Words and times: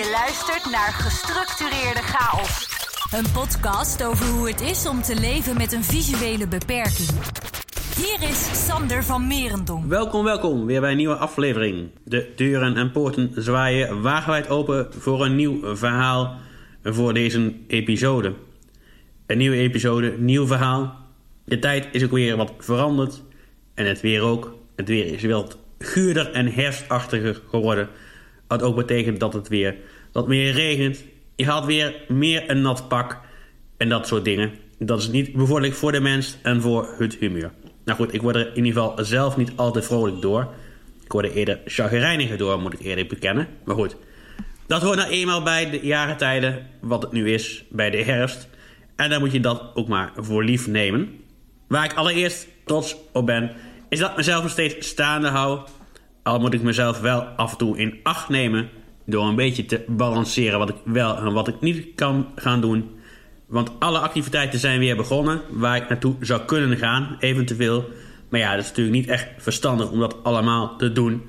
Je 0.00 0.10
luistert 0.10 0.70
naar 0.70 0.92
Gestructureerde 0.92 2.02
Chaos. 2.02 2.68
Een 3.12 3.32
podcast 3.32 4.04
over 4.04 4.26
hoe 4.26 4.48
het 4.48 4.60
is 4.60 4.86
om 4.86 5.02
te 5.02 5.20
leven 5.20 5.56
met 5.56 5.72
een 5.72 5.84
visuele 5.84 6.48
beperking. 6.48 7.08
Hier 7.96 8.28
is 8.28 8.66
Sander 8.66 9.04
van 9.04 9.26
Merendonk. 9.26 9.84
Welkom, 9.86 10.24
welkom 10.24 10.66
weer 10.66 10.80
bij 10.80 10.90
een 10.90 10.96
nieuwe 10.96 11.14
aflevering. 11.14 11.90
De 12.04 12.32
deuren 12.36 12.76
en 12.76 12.90
poorten 12.90 13.32
zwaaien 13.34 14.02
wagenwijd 14.02 14.48
open 14.48 14.88
voor 14.98 15.24
een 15.24 15.36
nieuw 15.36 15.76
verhaal 15.76 16.36
voor 16.82 17.14
deze 17.14 17.54
episode. 17.66 18.34
Een 19.26 19.38
nieuwe 19.38 19.56
episode, 19.56 20.18
nieuw 20.18 20.46
verhaal. 20.46 20.96
De 21.44 21.58
tijd 21.58 21.88
is 21.92 22.04
ook 22.04 22.10
weer 22.10 22.36
wat 22.36 22.52
veranderd. 22.58 23.22
En 23.74 23.86
het 23.86 24.00
weer 24.00 24.22
ook. 24.22 24.54
Het 24.76 24.88
weer 24.88 25.06
is 25.06 25.24
wat 25.24 25.58
guurder 25.78 26.32
en 26.32 26.52
herfstachtiger 26.52 27.40
geworden. 27.50 27.88
Wat 28.50 28.62
ook 28.62 28.76
betekent 28.76 29.20
dat 29.20 29.32
het 29.32 29.48
weer 29.48 29.76
wat 30.12 30.28
meer 30.28 30.52
regent. 30.52 31.04
Je 31.36 31.46
haalt 31.46 31.64
weer 31.64 31.94
meer 32.08 32.50
een 32.50 32.60
nat 32.60 32.88
pak. 32.88 33.18
En 33.76 33.88
dat 33.88 34.06
soort 34.06 34.24
dingen. 34.24 34.52
Dat 34.78 34.98
is 34.98 35.08
niet 35.08 35.32
bevorderlijk 35.32 35.74
voor 35.74 35.92
de 35.92 36.00
mens 36.00 36.36
en 36.42 36.60
voor 36.60 36.94
het 36.98 37.14
humeur. 37.14 37.50
Nou 37.84 37.98
goed, 37.98 38.14
ik 38.14 38.22
word 38.22 38.36
er 38.36 38.48
in 38.48 38.64
ieder 38.64 38.82
geval 38.82 39.04
zelf 39.04 39.36
niet 39.36 39.52
altijd 39.56 39.84
vrolijk 39.84 40.22
door. 40.22 40.48
Ik 41.04 41.12
word 41.12 41.24
er 41.24 41.32
eerder 41.32 41.60
chagrijniger 41.64 42.38
door, 42.38 42.60
moet 42.60 42.72
ik 42.72 42.80
eerlijk 42.80 43.08
bekennen. 43.08 43.48
Maar 43.64 43.76
goed, 43.76 43.96
dat 44.66 44.82
hoort 44.82 44.96
nou 44.96 45.10
eenmaal 45.10 45.42
bij 45.42 45.70
de 45.70 45.80
jarentijden, 45.86 46.66
wat 46.80 47.02
het 47.02 47.12
nu 47.12 47.32
is, 47.32 47.64
bij 47.68 47.90
de 47.90 48.02
herfst. 48.02 48.48
En 48.96 49.10
dan 49.10 49.20
moet 49.20 49.32
je 49.32 49.40
dat 49.40 49.70
ook 49.74 49.88
maar 49.88 50.12
voor 50.16 50.44
lief 50.44 50.66
nemen. 50.66 51.20
Waar 51.68 51.84
ik 51.84 51.94
allereerst 51.94 52.48
trots 52.64 52.96
op 53.12 53.26
ben, 53.26 53.52
is 53.88 53.98
dat 53.98 54.10
ik 54.10 54.16
mezelf 54.16 54.42
nog 54.42 54.50
steeds 54.50 54.88
staande 54.88 55.28
hou. 55.28 55.60
Al 56.22 56.40
moet 56.40 56.54
ik 56.54 56.62
mezelf 56.62 57.00
wel 57.00 57.20
af 57.20 57.52
en 57.52 57.58
toe 57.58 57.78
in 57.78 57.98
acht 58.02 58.28
nemen 58.28 58.68
door 59.06 59.26
een 59.26 59.36
beetje 59.36 59.66
te 59.66 59.84
balanceren 59.88 60.58
wat 60.58 60.68
ik 60.68 60.76
wel 60.84 61.16
en 61.16 61.32
wat 61.32 61.48
ik 61.48 61.60
niet 61.60 61.86
kan 61.94 62.26
gaan 62.34 62.60
doen. 62.60 62.90
Want 63.46 63.70
alle 63.78 63.98
activiteiten 63.98 64.58
zijn 64.58 64.78
weer 64.78 64.96
begonnen 64.96 65.40
waar 65.50 65.76
ik 65.76 65.88
naartoe 65.88 66.14
zou 66.20 66.40
kunnen 66.40 66.76
gaan, 66.76 67.16
eventueel. 67.18 67.88
Maar 68.28 68.40
ja, 68.40 68.50
dat 68.50 68.60
is 68.60 68.68
natuurlijk 68.68 68.96
niet 68.96 69.08
echt 69.08 69.28
verstandig 69.38 69.90
om 69.90 70.00
dat 70.00 70.16
allemaal 70.22 70.76
te 70.76 70.92
doen, 70.92 71.22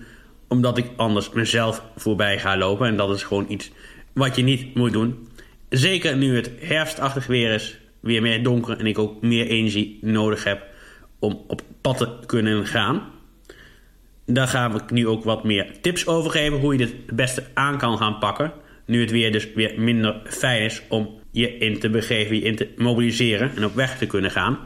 omdat 0.47 0.77
ik 0.77 0.91
anders 0.95 1.31
mezelf 1.31 1.83
voorbij 1.95 2.39
ga 2.39 2.57
lopen. 2.57 2.87
En 2.87 2.97
dat 2.97 3.15
is 3.15 3.23
gewoon 3.23 3.45
iets 3.47 3.71
wat 4.13 4.35
je 4.35 4.43
niet 4.43 4.75
moet 4.75 4.91
doen. 4.91 5.27
Zeker 5.69 6.17
nu 6.17 6.35
het 6.35 6.51
herfstachtig 6.59 7.27
weer 7.27 7.53
is, 7.53 7.79
weer 7.99 8.21
meer 8.21 8.43
donker 8.43 8.79
en 8.79 8.85
ik 8.85 8.99
ook 8.99 9.21
meer 9.21 9.47
energie 9.47 9.99
nodig 10.01 10.43
heb 10.43 10.63
om 11.19 11.41
op 11.47 11.61
pad 11.81 11.97
te 11.97 12.09
kunnen 12.25 12.65
gaan. 12.65 13.03
Daar 14.33 14.47
gaan 14.47 14.71
we 14.71 14.79
nu 14.87 15.07
ook 15.07 15.23
wat 15.23 15.43
meer 15.43 15.81
tips 15.81 16.07
over 16.07 16.31
geven 16.31 16.59
hoe 16.59 16.71
je 16.71 16.77
dit 16.77 16.95
het 17.05 17.15
beste 17.15 17.43
aan 17.53 17.77
kan 17.77 17.97
gaan 17.97 18.19
pakken. 18.19 18.53
Nu 18.85 19.01
het 19.01 19.11
weer 19.11 19.31
dus 19.31 19.53
weer 19.53 19.73
minder 19.77 20.21
fijn 20.23 20.61
is 20.61 20.81
om 20.89 21.09
je 21.31 21.57
in 21.57 21.79
te 21.79 21.89
begeven, 21.89 22.35
je 22.35 22.41
in 22.41 22.55
te 22.55 22.69
mobiliseren 22.77 23.55
en 23.55 23.65
op 23.65 23.75
weg 23.75 23.97
te 23.97 24.05
kunnen 24.05 24.31
gaan. 24.31 24.59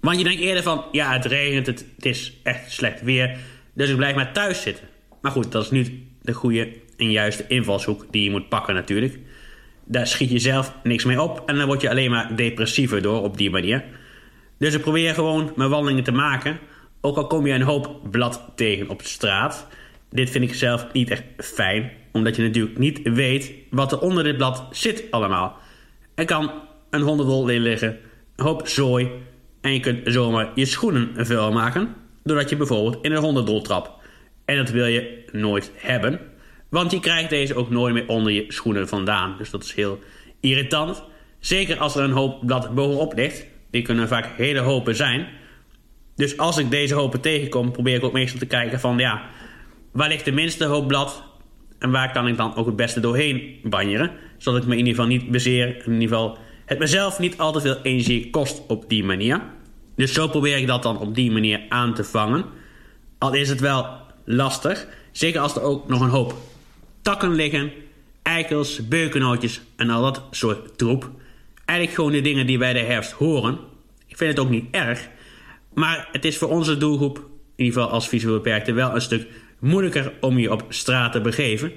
Want 0.00 0.18
je 0.18 0.24
denkt 0.24 0.40
eerder 0.40 0.62
van, 0.62 0.84
ja 0.92 1.12
het 1.12 1.24
regent, 1.24 1.66
het, 1.66 1.84
is 1.98 2.40
echt 2.42 2.72
slecht 2.72 3.02
weer, 3.02 3.36
dus 3.74 3.90
ik 3.90 3.96
blijf 3.96 4.14
maar 4.14 4.32
thuis 4.32 4.62
zitten. 4.62 4.88
Maar 5.20 5.32
goed, 5.32 5.52
dat 5.52 5.64
is 5.64 5.70
niet 5.70 5.92
de 6.22 6.32
goede 6.32 6.72
en 6.96 7.10
juiste 7.10 7.44
invalshoek 7.48 8.06
die 8.10 8.24
je 8.24 8.30
moet 8.30 8.48
pakken 8.48 8.74
natuurlijk. 8.74 9.18
Daar 9.84 10.06
schiet 10.06 10.30
je 10.30 10.38
zelf 10.38 10.74
niks 10.82 11.04
mee 11.04 11.22
op 11.22 11.42
en 11.46 11.56
dan 11.56 11.66
word 11.66 11.80
je 11.80 11.90
alleen 11.90 12.10
maar 12.10 12.36
depressiever 12.36 13.02
door 13.02 13.22
op 13.22 13.36
die 13.36 13.50
manier. 13.50 13.84
Dus 14.58 14.74
ik 14.74 14.80
probeer 14.80 15.14
gewoon 15.14 15.52
mijn 15.56 15.70
wandelingen 15.70 16.04
te 16.04 16.12
maken. 16.12 16.58
Ook 17.04 17.16
al 17.16 17.26
kom 17.26 17.46
je 17.46 17.52
een 17.52 17.62
hoop 17.62 18.00
blad 18.10 18.42
tegen 18.54 18.88
op 18.88 18.98
de 18.98 19.08
straat. 19.08 19.66
Dit 20.10 20.30
vind 20.30 20.44
ik 20.44 20.54
zelf 20.54 20.86
niet 20.92 21.10
echt 21.10 21.22
fijn. 21.36 21.92
Omdat 22.12 22.36
je 22.36 22.42
natuurlijk 22.42 22.78
niet 22.78 23.00
weet 23.02 23.52
wat 23.70 23.92
er 23.92 24.00
onder 24.00 24.24
dit 24.24 24.36
blad 24.36 24.64
zit 24.70 25.04
allemaal. 25.10 25.56
Er 26.14 26.24
kan 26.24 26.50
een 26.90 27.00
hondendol 27.00 27.48
in 27.48 27.60
liggen. 27.60 27.98
Een 28.36 28.44
hoop 28.44 28.68
zooi. 28.68 29.10
En 29.60 29.72
je 29.72 29.80
kunt 29.80 30.00
zomaar 30.04 30.50
je 30.54 30.64
schoenen 30.64 31.26
vuil 31.26 31.52
maken. 31.52 31.94
Doordat 32.24 32.50
je 32.50 32.56
bijvoorbeeld 32.56 33.04
in 33.04 33.12
een 33.12 33.22
hondendol 33.22 33.62
trapt. 33.62 33.90
En 34.44 34.56
dat 34.56 34.70
wil 34.70 34.86
je 34.86 35.24
nooit 35.32 35.72
hebben. 35.74 36.20
Want 36.68 36.90
je 36.90 37.00
krijgt 37.00 37.30
deze 37.30 37.54
ook 37.54 37.70
nooit 37.70 37.94
meer 37.94 38.08
onder 38.08 38.32
je 38.32 38.44
schoenen 38.48 38.88
vandaan. 38.88 39.34
Dus 39.38 39.50
dat 39.50 39.64
is 39.64 39.74
heel 39.74 39.98
irritant. 40.40 41.02
Zeker 41.38 41.78
als 41.78 41.96
er 41.96 42.02
een 42.02 42.10
hoop 42.10 42.46
blad 42.46 42.74
bovenop 42.74 43.14
ligt. 43.14 43.46
Die 43.70 43.82
kunnen 43.82 44.08
vaak 44.08 44.26
hele 44.36 44.60
hopen 44.60 44.96
zijn. 44.96 45.26
Dus 46.16 46.38
als 46.38 46.58
ik 46.58 46.70
deze 46.70 46.94
hopen 46.94 47.20
tegenkom, 47.20 47.72
probeer 47.72 47.96
ik 47.96 48.04
ook 48.04 48.12
meestal 48.12 48.38
te 48.38 48.46
kijken 48.46 48.80
van 48.80 48.98
ja, 48.98 49.22
waar 49.92 50.08
ligt 50.08 50.24
de 50.24 50.32
minste 50.32 50.64
hoop 50.64 50.88
blad 50.88 51.22
en 51.78 51.90
waar 51.90 52.12
kan 52.12 52.28
ik 52.28 52.36
dan 52.36 52.56
ook 52.56 52.66
het 52.66 52.76
beste 52.76 53.00
doorheen 53.00 53.58
banjeren. 53.62 54.10
Zodat 54.38 54.62
ik 54.62 54.68
me 54.68 54.72
in 54.72 54.78
ieder 54.78 54.94
geval 54.94 55.08
niet 55.08 55.30
bezeer, 55.30 55.66
in 55.66 55.92
ieder 55.92 56.08
geval 56.08 56.38
het 56.64 56.78
mezelf 56.78 57.18
niet 57.18 57.38
al 57.38 57.52
te 57.52 57.60
veel 57.60 57.78
energie 57.82 58.30
kost 58.30 58.62
op 58.66 58.88
die 58.88 59.04
manier. 59.04 59.42
Dus 59.96 60.12
zo 60.12 60.28
probeer 60.28 60.56
ik 60.56 60.66
dat 60.66 60.82
dan 60.82 60.98
op 60.98 61.14
die 61.14 61.30
manier 61.30 61.60
aan 61.68 61.94
te 61.94 62.04
vangen. 62.04 62.44
Al 63.18 63.32
is 63.32 63.48
het 63.48 63.60
wel 63.60 63.86
lastig, 64.24 64.86
zeker 65.12 65.40
als 65.40 65.56
er 65.56 65.62
ook 65.62 65.88
nog 65.88 66.00
een 66.00 66.08
hoop 66.08 66.34
takken 67.02 67.34
liggen, 67.34 67.72
eikels, 68.22 68.88
beukenhoutjes 68.88 69.60
en 69.76 69.90
al 69.90 70.02
dat 70.02 70.22
soort 70.30 70.78
troep. 70.78 71.10
Eigenlijk 71.64 71.98
gewoon 71.98 72.12
de 72.12 72.20
dingen 72.20 72.46
die 72.46 72.58
bij 72.58 72.72
de 72.72 72.78
herfst 72.78 73.12
horen. 73.12 73.58
Ik 74.06 74.16
vind 74.16 74.30
het 74.30 74.40
ook 74.40 74.50
niet 74.50 74.66
erg. 74.70 75.08
Maar 75.74 76.08
het 76.12 76.24
is 76.24 76.38
voor 76.38 76.48
onze 76.48 76.76
doelgroep, 76.76 77.16
in 77.56 77.64
ieder 77.64 77.80
geval 77.80 77.94
als 77.94 78.08
visueel 78.08 78.34
beperkte, 78.34 78.72
wel 78.72 78.94
een 78.94 79.00
stuk 79.00 79.26
moeilijker 79.58 80.12
om 80.20 80.38
je 80.38 80.52
op 80.52 80.64
straat 80.68 81.12
te 81.12 81.20
begeven. 81.20 81.72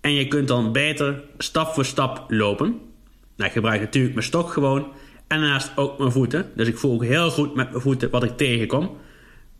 En 0.00 0.12
je 0.12 0.28
kunt 0.28 0.48
dan 0.48 0.72
beter 0.72 1.22
stap 1.38 1.74
voor 1.74 1.84
stap 1.84 2.24
lopen. 2.28 2.80
Nou, 3.36 3.48
ik 3.48 3.52
gebruik 3.52 3.80
natuurlijk 3.80 4.14
mijn 4.14 4.26
stok 4.26 4.52
gewoon. 4.52 4.92
En 5.26 5.40
daarnaast 5.40 5.72
ook 5.76 5.98
mijn 5.98 6.12
voeten. 6.12 6.50
Dus 6.54 6.68
ik 6.68 6.78
voel 6.78 6.94
ook 6.94 7.04
heel 7.04 7.30
goed 7.30 7.54
met 7.54 7.70
mijn 7.70 7.82
voeten 7.82 8.10
wat 8.10 8.22
ik 8.22 8.36
tegenkom. 8.36 8.96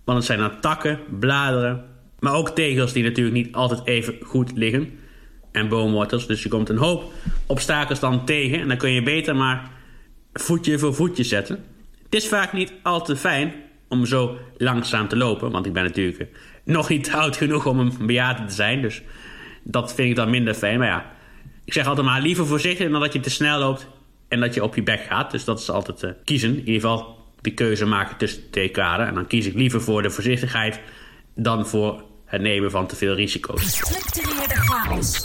Want 0.04 0.18
het 0.18 0.26
zijn 0.26 0.38
dan 0.38 0.60
takken, 0.60 1.00
bladeren. 1.18 1.84
Maar 2.18 2.34
ook 2.34 2.50
tegels 2.50 2.92
die 2.92 3.02
natuurlijk 3.02 3.36
niet 3.36 3.54
altijd 3.54 3.80
even 3.84 4.14
goed 4.22 4.52
liggen. 4.54 4.98
En 5.52 5.68
boomwortels. 5.68 6.26
Dus 6.26 6.42
je 6.42 6.48
komt 6.48 6.68
een 6.68 6.76
hoop 6.76 7.12
obstakels 7.46 8.00
dan 8.00 8.24
tegen. 8.24 8.60
En 8.60 8.68
dan 8.68 8.76
kun 8.76 8.92
je 8.92 9.02
beter 9.02 9.36
maar 9.36 9.70
voetje 10.32 10.78
voor 10.78 10.94
voetje 10.94 11.24
zetten. 11.24 11.64
Het 12.04 12.14
is 12.14 12.28
vaak 12.28 12.52
niet 12.52 12.72
al 12.82 13.04
te 13.04 13.16
fijn 13.16 13.52
om 13.98 14.06
zo 14.06 14.38
langzaam 14.56 15.08
te 15.08 15.16
lopen. 15.16 15.50
Want 15.50 15.66
ik 15.66 15.72
ben 15.72 15.82
natuurlijk 15.82 16.18
eh, 16.18 16.26
nog 16.64 16.88
niet 16.88 17.12
oud 17.12 17.36
genoeg 17.36 17.66
om 17.66 17.78
een 17.78 18.06
bejaarde 18.06 18.44
te 18.44 18.54
zijn. 18.54 18.82
Dus 18.82 19.02
dat 19.62 19.94
vind 19.94 20.08
ik 20.08 20.16
dan 20.16 20.30
minder 20.30 20.54
fijn. 20.54 20.78
Maar 20.78 20.88
ja, 20.88 21.12
ik 21.64 21.72
zeg 21.72 21.86
altijd 21.86 22.06
maar 22.06 22.20
liever 22.20 22.46
voorzichtig 22.46 22.90
dan 22.90 23.00
dat 23.00 23.12
je 23.12 23.20
te 23.20 23.30
snel 23.30 23.58
loopt 23.58 23.86
en 24.28 24.40
dat 24.40 24.54
je 24.54 24.62
op 24.62 24.74
je 24.74 24.82
bek 24.82 25.00
gaat. 25.00 25.30
Dus 25.30 25.44
dat 25.44 25.60
is 25.60 25.70
altijd 25.70 26.02
uh, 26.02 26.10
kiezen. 26.24 26.50
In 26.50 26.58
ieder 26.58 26.74
geval 26.74 27.18
de 27.40 27.50
keuze 27.50 27.86
maken 27.86 28.16
tussen 28.16 28.50
twee 28.50 28.68
kaden. 28.68 29.06
En 29.06 29.14
dan 29.14 29.26
kies 29.26 29.46
ik 29.46 29.54
liever 29.54 29.82
voor 29.82 30.02
de 30.02 30.10
voorzichtigheid 30.10 30.80
dan 31.34 31.66
voor 31.66 32.02
het 32.24 32.40
nemen 32.40 32.70
van 32.70 32.86
te 32.86 32.96
veel 32.96 33.14
risico's. 33.14 33.62
Gestructureerde 33.62 34.54
chaos. 34.54 35.22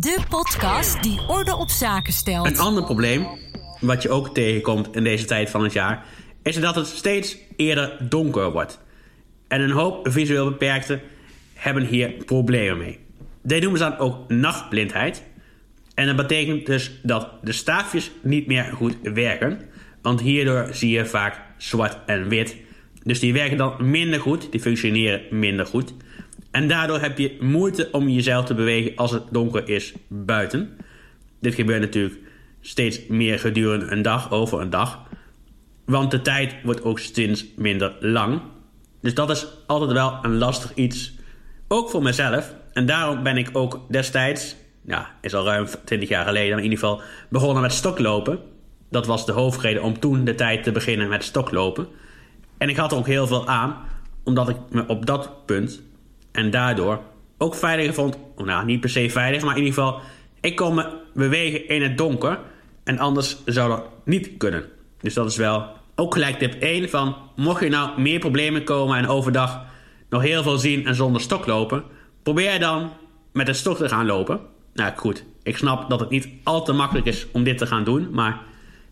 De 0.00 0.18
podcast 0.28 1.02
die 1.02 1.20
orde 1.28 1.56
op 1.56 1.68
zaken 1.68 2.12
stelt. 2.12 2.46
Een 2.46 2.58
ander 2.58 2.84
probleem, 2.84 3.26
wat 3.80 4.02
je 4.02 4.10
ook 4.10 4.34
tegenkomt 4.34 4.96
in 4.96 5.04
deze 5.04 5.24
tijd 5.24 5.50
van 5.50 5.62
het 5.62 5.72
jaar, 5.72 6.04
is 6.42 6.60
dat 6.60 6.74
het 6.74 6.86
steeds 6.86 7.36
eerder 7.56 7.96
donker 8.08 8.52
wordt. 8.52 8.80
En 9.48 9.60
een 9.60 9.70
hoop 9.70 10.08
visueel 10.10 10.48
beperkten 10.48 11.00
hebben 11.54 11.86
hier 11.86 12.10
problemen 12.24 12.78
mee. 12.78 12.98
Dit 13.42 13.60
noemen 13.62 13.78
ze 13.78 13.88
dan 13.88 13.98
ook 13.98 14.28
nachtblindheid. 14.28 15.22
En 15.94 16.06
dat 16.06 16.16
betekent 16.16 16.66
dus 16.66 17.00
dat 17.02 17.28
de 17.42 17.52
staafjes 17.52 18.10
niet 18.22 18.46
meer 18.46 18.64
goed 18.64 18.96
werken. 19.02 19.60
Want 20.02 20.20
hierdoor 20.20 20.68
zie 20.72 20.90
je 20.90 21.06
vaak 21.06 21.40
zwart 21.56 21.98
en 22.06 22.28
wit. 22.28 22.56
Dus 23.02 23.20
die 23.20 23.32
werken 23.32 23.56
dan 23.56 23.90
minder 23.90 24.20
goed, 24.20 24.52
die 24.52 24.60
functioneren 24.60 25.22
minder 25.30 25.66
goed. 25.66 25.94
En 26.50 26.68
daardoor 26.68 27.00
heb 27.00 27.18
je 27.18 27.36
moeite 27.40 27.88
om 27.92 28.08
jezelf 28.08 28.44
te 28.44 28.54
bewegen 28.54 28.92
als 28.96 29.10
het 29.10 29.22
donker 29.30 29.68
is 29.68 29.94
buiten. 30.08 30.76
Dit 31.40 31.54
gebeurt 31.54 31.80
natuurlijk 31.80 32.18
steeds 32.60 33.06
meer 33.06 33.38
gedurende 33.38 33.86
een 33.86 34.02
dag, 34.02 34.30
over 34.30 34.60
een 34.60 34.70
dag. 34.70 35.07
Want 35.88 36.10
de 36.10 36.22
tijd 36.22 36.54
wordt 36.62 36.82
ook 36.82 36.98
steeds 36.98 37.44
minder 37.56 37.96
lang. 38.00 38.40
Dus 39.00 39.14
dat 39.14 39.30
is 39.30 39.46
altijd 39.66 39.92
wel 39.92 40.18
een 40.22 40.38
lastig 40.38 40.74
iets. 40.74 41.14
Ook 41.68 41.90
voor 41.90 42.02
mezelf. 42.02 42.54
En 42.72 42.86
daarom 42.86 43.22
ben 43.22 43.36
ik 43.36 43.48
ook 43.52 43.80
destijds, 43.88 44.56
ja, 44.84 45.10
is 45.20 45.34
al 45.34 45.44
ruim 45.44 45.66
20 45.84 46.08
jaar 46.08 46.24
geleden, 46.24 46.48
maar 46.48 46.64
in 46.64 46.70
ieder 46.70 46.78
geval 46.78 47.00
begonnen 47.28 47.62
met 47.62 47.72
stoklopen. 47.72 48.38
Dat 48.90 49.06
was 49.06 49.26
de 49.26 49.32
hoofdreden 49.32 49.82
om 49.82 49.98
toen 49.98 50.24
de 50.24 50.34
tijd 50.34 50.62
te 50.62 50.72
beginnen 50.72 51.08
met 51.08 51.24
stoklopen. 51.24 51.88
En 52.58 52.68
ik 52.68 52.76
had 52.76 52.92
er 52.92 52.98
ook 52.98 53.06
heel 53.06 53.26
veel 53.26 53.46
aan, 53.46 53.76
omdat 54.24 54.48
ik 54.48 54.56
me 54.70 54.86
op 54.86 55.06
dat 55.06 55.46
punt 55.46 55.82
en 56.32 56.50
daardoor 56.50 57.00
ook 57.38 57.54
veiliger 57.54 57.94
vond. 57.94 58.18
Nou, 58.36 58.64
niet 58.64 58.80
per 58.80 58.90
se 58.90 59.10
veilig, 59.10 59.42
maar 59.42 59.56
in 59.56 59.64
ieder 59.64 59.74
geval, 59.74 60.00
ik 60.40 60.56
kon 60.56 60.74
me 60.74 61.00
bewegen 61.14 61.68
in 61.68 61.82
het 61.82 61.98
donker. 61.98 62.38
En 62.84 62.98
anders 62.98 63.36
zou 63.44 63.68
dat 63.68 63.84
niet 64.04 64.36
kunnen. 64.36 64.64
Dus 65.00 65.14
dat 65.14 65.30
is 65.30 65.36
wel 65.36 65.76
ook 65.98 66.12
gelijk 66.12 66.38
tip 66.38 66.62
1 66.62 66.90
van... 66.90 67.16
mocht 67.36 67.62
je 67.62 67.68
nou 67.68 68.00
meer 68.00 68.18
problemen 68.18 68.64
komen 68.64 68.98
en 68.98 69.08
overdag 69.08 69.64
nog 70.08 70.22
heel 70.22 70.42
veel 70.42 70.58
zien 70.58 70.86
en 70.86 70.94
zonder 70.94 71.20
stok 71.20 71.46
lopen... 71.46 71.84
probeer 72.22 72.60
dan 72.60 72.92
met 73.32 73.48
een 73.48 73.54
stok 73.54 73.76
te 73.76 73.88
gaan 73.88 74.06
lopen. 74.06 74.40
Nou 74.74 74.92
goed, 74.96 75.24
ik 75.42 75.56
snap 75.56 75.90
dat 75.90 76.00
het 76.00 76.10
niet 76.10 76.28
al 76.42 76.64
te 76.64 76.72
makkelijk 76.72 77.06
is 77.06 77.26
om 77.32 77.44
dit 77.44 77.58
te 77.58 77.66
gaan 77.66 77.84
doen, 77.84 78.08
maar 78.12 78.40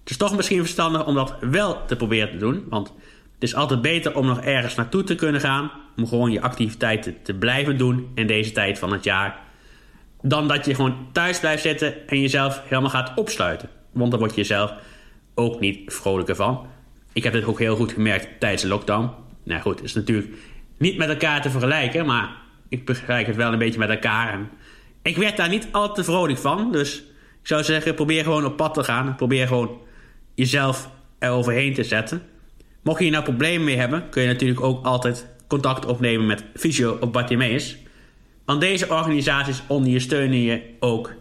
het 0.01 0.11
is 0.11 0.17
toch 0.17 0.37
misschien 0.37 0.61
verstandig 0.61 1.07
om 1.07 1.15
dat 1.15 1.35
wel 1.41 1.87
te 1.87 1.97
proberen 1.97 2.31
te 2.31 2.37
doen. 2.37 2.65
Want 2.69 2.89
het 3.35 3.43
is 3.43 3.55
altijd 3.55 3.83
beter 3.83 4.17
om 4.17 4.27
nog 4.27 4.41
ergens 4.41 4.75
naartoe 4.75 5.05
te 5.05 5.15
kunnen 5.15 5.41
gaan, 5.41 5.71
om 5.97 6.07
gewoon 6.07 6.31
je 6.31 6.41
activiteiten 6.41 7.23
te 7.23 7.35
blijven 7.35 7.79
doen 7.79 8.11
in 8.15 8.27
deze 8.27 8.53
tijd 8.53 8.79
van 8.79 8.93
het 8.93 9.05
jaar, 9.05 9.41
dan 10.23 10.49
dat 10.49 10.65
je 10.65 10.75
gewoon 10.75 11.09
thuis 11.13 11.41
blijft 11.41 11.63
zitten 11.63 12.09
en 12.09 12.21
jezelf 12.21 12.63
helemaal 12.65 12.91
gaat 12.91 13.13
opsluiten. 13.15 13.69
Want 13.93 14.11
dan 14.11 14.21
word 14.21 14.35
je 14.35 14.41
jezelf 14.41 14.73
ook 15.35 15.61
niet 15.61 15.95
vrolijker 15.95 16.37
van. 16.37 16.67
Ik 17.17 17.23
heb 17.23 17.33
dit 17.33 17.45
ook 17.45 17.59
heel 17.59 17.77
goed 17.77 17.93
gemerkt 17.93 18.29
tijdens 18.41 18.63
de 18.63 18.69
lockdown. 18.69 19.11
Nou 19.43 19.61
goed, 19.61 19.83
is 19.83 19.95
natuurlijk 19.95 20.35
niet 20.79 20.97
met 20.97 21.09
elkaar 21.09 21.43
te 21.43 21.51
vergelijken, 21.51 22.07
maar 22.07 22.37
ik 22.69 22.85
begrijp 22.85 23.27
het 23.27 23.37
wel 23.37 23.53
een 23.53 23.59
beetje 23.59 23.79
met 23.79 23.91
elkaar. 23.91 24.41
Ik 25.03 25.17
werd 25.17 25.37
daar 25.37 25.49
niet 25.49 25.69
al 25.73 25.95
te 25.95 26.05
vrolijk 26.05 26.39
van. 26.39 26.73
Dus 26.73 26.99
ik 27.41 27.47
zou 27.47 27.65
zeggen, 27.65 27.95
probeer 27.95 28.23
gewoon 28.23 28.45
op 28.45 28.57
pad 28.57 28.75
te 28.75 28.85
gaan. 28.85 29.17
Probeer 29.17 29.47
gewoon 29.47 29.79
jezelf 30.35 30.91
eroverheen 31.19 31.75
te 31.75 31.85
zetten. 31.85 32.23
Mocht 32.83 32.99
je 32.99 33.05
hier 33.05 33.13
nou 33.13 33.25
problemen 33.25 33.65
mee 33.65 33.77
hebben, 33.77 34.09
kun 34.09 34.23
je 34.23 34.29
natuurlijk 34.29 34.61
ook 34.61 34.85
altijd 34.85 35.27
contact 35.47 35.87
opnemen 35.87 36.27
met 36.27 36.45
Fysio 36.55 36.97
of 37.01 37.11
Bartimeus. 37.11 37.77
Want 38.45 38.61
deze 38.61 38.89
organisaties 38.89 39.63
ondersteunen 39.67 40.43
je 40.43 40.63
ook 40.81 41.13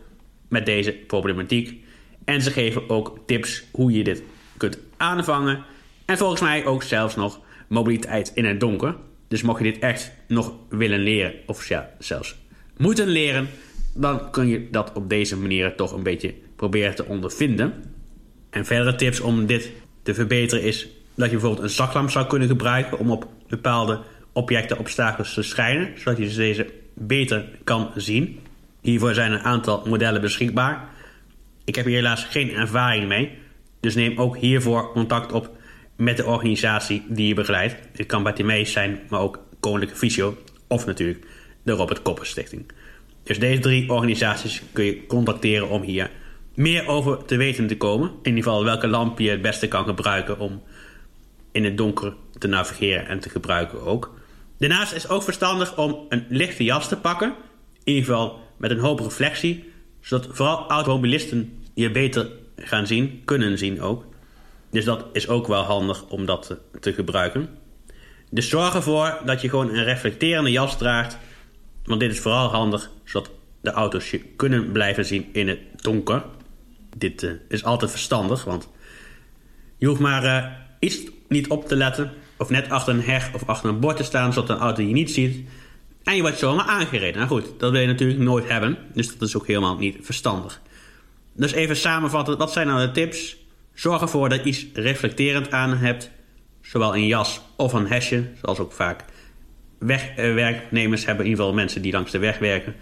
met 0.48 0.66
deze 0.66 0.92
problematiek. 0.92 1.84
En 2.26 2.42
ze 2.42 2.52
geven 2.52 2.90
ook 2.90 3.20
tips 3.26 3.64
hoe 3.72 3.92
je 3.92 4.04
dit 4.04 4.24
kunt 4.58 4.80
aanvangen. 4.98 5.66
En 6.06 6.18
volgens 6.18 6.42
mij 6.42 6.66
ook 6.66 6.84
zelfs 6.84 7.16
nog 7.16 7.40
mobiliteit 7.68 8.32
in 8.36 8.46
het 8.46 8.60
donker. 8.60 8.96
Dus 9.28 9.42
mocht 9.42 9.64
je 9.64 9.72
dit 9.72 9.80
echt 9.80 10.12
nog 10.28 10.54
willen 10.70 11.00
leren, 11.00 11.34
of 11.46 11.68
ja, 11.68 11.90
zelfs 12.00 12.36
moeten 12.78 13.08
leren, 13.08 13.48
dan 13.94 14.32
kun 14.32 14.48
je 14.48 14.70
dat 14.72 14.92
op 14.94 15.10
deze 15.10 15.38
manier 15.38 15.76
toch 15.76 15.92
een 15.92 16.04
beetje 16.04 16.34
proberen 16.56 16.96
te 16.96 17.06
ondervinden. 17.06 17.74
En 18.50 18.66
verdere 18.66 18.96
tips 18.96 19.20
om 19.20 19.46
dit 19.46 19.72
te 20.04 20.14
verbeteren 20.14 20.64
is 20.64 20.88
dat 21.16 21.26
je 21.26 21.32
bijvoorbeeld 21.32 21.64
een 21.64 21.70
zaklamp 21.70 22.10
zou 22.10 22.28
kunnen 22.28 22.48
gebruiken 22.48 23.00
om 23.00 23.12
op 23.12 23.28
bepaalde 23.48 24.02
objecten 24.34 24.80
obstakels 24.80 25.34
te 25.34 25.42
schijnen, 25.42 25.90
zodat 25.98 26.18
je 26.18 26.36
deze 26.36 26.70
beter 26.94 27.46
kan 27.64 27.92
zien. 27.96 28.40
Hiervoor 28.82 29.14
zijn 29.14 29.32
een 29.32 29.44
aantal 29.44 29.84
modellen 29.86 30.22
beschikbaar. 30.22 30.90
Ik 31.64 31.76
heb 31.76 31.86
hier 31.86 31.96
helaas 31.96 32.24
geen 32.24 32.52
ervaring 32.52 33.08
mee, 33.08 33.32
dus 33.80 33.96
neem 33.96 34.18
ook 34.18 34.38
hiervoor 34.38 34.92
contact 34.92 35.32
op 35.32 35.55
met 35.96 36.18
de 36.18 36.26
organisatie 36.26 37.04
die 37.08 37.28
je 37.28 37.34
begeleidt. 37.34 37.76
Het 37.94 38.06
kan 38.06 38.24
Bartimeus 38.24 38.72
zijn, 38.72 39.00
maar 39.10 39.20
ook 39.20 39.40
Koninklijke 39.60 39.98
Visio 39.98 40.38
of 40.68 40.86
natuurlijk 40.86 41.26
de 41.64 41.72
Robert 41.72 42.02
Koppers 42.02 42.30
Stichting. 42.30 42.66
Dus 43.24 43.40
deze 43.40 43.62
drie 43.62 43.92
organisaties 43.92 44.62
kun 44.72 44.86
je 44.86 45.06
contacteren 45.06 45.70
om 45.70 45.82
hier 45.82 46.10
meer 46.56 46.88
over 46.88 47.26
te 47.26 47.36
weten 47.36 47.68
te 47.68 47.78
komen. 47.78 48.10
In 48.10 48.36
ieder 48.36 48.44
geval 48.44 48.64
welke 48.64 48.88
lamp 48.88 49.20
je 49.20 49.30
het 49.30 49.42
beste 49.42 49.68
kan 49.68 49.86
gebruiken 49.86 50.40
om 50.40 50.64
in 51.52 51.64
het 51.64 51.78
donker 51.78 52.14
te 52.38 52.48
navigeren 52.48 53.08
en 53.08 53.20
te 53.20 53.30
gebruiken 53.30 53.82
ook. 53.82 54.14
Daarnaast 54.58 54.94
is 54.94 55.04
het 55.04 55.12
ook 55.12 55.24
verstandig 55.24 55.78
om 55.78 56.06
een 56.10 56.26
lichte 56.30 56.64
jas 56.64 56.88
te 56.88 56.98
pakken. 56.98 57.34
In 57.84 57.94
ieder 57.94 58.06
geval 58.06 58.40
met 58.58 58.72
een 58.72 58.80
hoop 58.80 59.00
reflectie. 59.00 59.74
Zodat 60.02 60.28
vooral 60.32 60.70
automobilisten 60.70 61.64
je 61.74 61.92
beter 61.92 62.30
gaan 62.56 62.88
zien, 62.88 63.22
kunnen 63.26 63.58
zien 63.58 63.82
ook. 63.82 64.06
Dus 64.76 64.86
dat 64.86 65.06
is 65.14 65.28
ook 65.28 65.48
wel 65.48 65.64
handig 65.64 66.06
om 66.08 66.26
dat 66.26 66.58
te, 66.80 66.94
gebruiken. 66.94 67.50
Dus 68.30 68.50
zorg 68.50 68.76
ervoor 68.76 69.18
dat 69.26 69.42
je 69.42 69.50
gewoon 69.50 69.70
een 69.70 69.84
reflecterende 69.84 70.52
jas 70.52 70.78
draagt. 70.78 71.18
Want 71.84 72.00
dit 72.00 72.12
is 72.12 72.20
vooral 72.20 72.50
handig 72.50 72.90
zodat 73.04 73.32
de 73.62 73.72
auto's 73.72 74.10
je 74.10 74.20
kunnen 74.20 74.72
blijven 74.72 75.06
zien 75.06 75.30
in 75.32 75.48
het 75.48 75.60
donker. 75.76 76.24
Dit 76.98 77.24
uh, 77.24 77.32
is 77.48 77.64
altijd 77.64 77.92
verstandig, 77.92 78.44
want 78.44 78.70
je 79.78 79.88
hoeft 79.88 80.00
maar 80.00 80.24
uh, 80.24 80.46
iets 80.80 81.00
niet 81.28 81.48
op 81.48 81.68
te 81.68 81.76
letten. 81.76 82.12
Of 82.38 82.50
net 82.50 82.70
achter 82.70 82.94
een 82.94 83.02
heg 83.02 83.34
of 83.34 83.48
achter 83.48 83.70
een 83.70 83.80
bord 83.80 83.98
te 83.98 84.04
staan 84.04 84.34
zodat 84.34 84.50
een 84.50 84.64
auto 84.64 84.82
je 84.82 84.94
niet 84.94 85.12
ziet. 85.12 85.48
En 86.04 86.16
je 86.16 86.22
wordt 86.22 86.40
zomaar 86.40 86.66
aangereden. 86.66 87.16
Nou 87.16 87.28
goed, 87.28 87.60
dat 87.60 87.72
wil 87.72 87.82
je 87.82 87.88
natuurlijk 87.88 88.20
nooit 88.20 88.50
hebben. 88.50 88.78
Dus 88.94 89.18
dat 89.18 89.28
is 89.28 89.38
ook 89.38 89.48
helemaal 89.48 89.78
niet 89.78 89.98
verstandig. 90.02 90.62
Dus 91.34 91.52
even 91.52 91.76
samenvatten, 91.76 92.38
wat 92.38 92.52
zijn 92.52 92.68
nou 92.68 92.86
de 92.86 92.92
tips? 92.92 93.44
Zorg 93.76 94.02
ervoor 94.02 94.30
dat 94.30 94.44
je 94.44 94.50
iets 94.50 94.66
reflecterend 94.74 95.52
aan 95.52 95.78
hebt. 95.78 96.12
Zowel 96.62 96.96
een 96.96 97.08
jas 97.08 97.42
of 97.56 97.74
een 97.74 97.88
hesje, 97.88 98.24
zoals 98.42 98.60
ook 98.60 98.72
vaak 98.72 99.06
wegwerknemers 99.80 101.06
hebben. 101.06 101.26
In 101.26 101.30
ieder 101.30 101.46
geval 101.46 101.60
mensen 101.60 101.82
die 101.82 101.92
langs 101.92 102.12
de 102.12 102.18
weg 102.18 102.38
werken. 102.38 102.76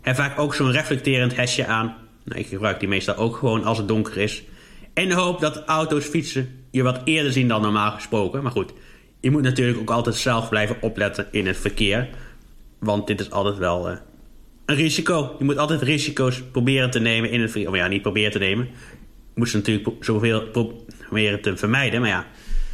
Heb 0.00 0.16
vaak 0.16 0.38
ook 0.38 0.54
zo'n 0.54 0.70
reflecterend 0.70 1.36
hesje 1.36 1.66
aan. 1.66 1.96
Nou, 2.24 2.40
ik 2.40 2.46
gebruik 2.46 2.80
die 2.80 2.88
meestal 2.88 3.16
ook 3.16 3.36
gewoon 3.36 3.64
als 3.64 3.78
het 3.78 3.88
donker 3.88 4.16
is. 4.16 4.42
En 4.94 5.08
de 5.08 5.14
hoop 5.14 5.40
dat 5.40 5.64
auto's 5.64 6.04
fietsen 6.04 6.64
je 6.70 6.82
wat 6.82 7.00
eerder 7.04 7.32
zien 7.32 7.48
dan 7.48 7.62
normaal 7.62 7.90
gesproken. 7.90 8.42
Maar 8.42 8.52
goed, 8.52 8.72
je 9.20 9.30
moet 9.30 9.42
natuurlijk 9.42 9.78
ook 9.78 9.90
altijd 9.90 10.16
zelf 10.16 10.48
blijven 10.48 10.76
opletten 10.80 11.26
in 11.30 11.46
het 11.46 11.56
verkeer. 11.56 12.08
Want 12.78 13.06
dit 13.06 13.20
is 13.20 13.30
altijd 13.30 13.58
wel 13.58 13.90
uh, 13.90 13.96
een 14.66 14.74
risico. 14.74 15.34
Je 15.38 15.44
moet 15.44 15.58
altijd 15.58 15.82
risico's 15.82 16.42
proberen 16.42 16.90
te 16.90 17.00
nemen 17.00 17.30
in 17.30 17.40
het 17.40 17.50
verkeer. 17.50 17.68
Of 17.68 17.76
ja, 17.76 17.86
niet 17.86 18.02
proberen 18.02 18.32
te 18.32 18.38
nemen 18.38 18.68
moesten 19.34 19.58
natuurlijk 19.58 20.04
zoveel 20.04 20.42
proberen 21.08 21.42
te 21.42 21.56
vermijden. 21.56 22.00
Maar 22.00 22.10
ja, 22.10 22.26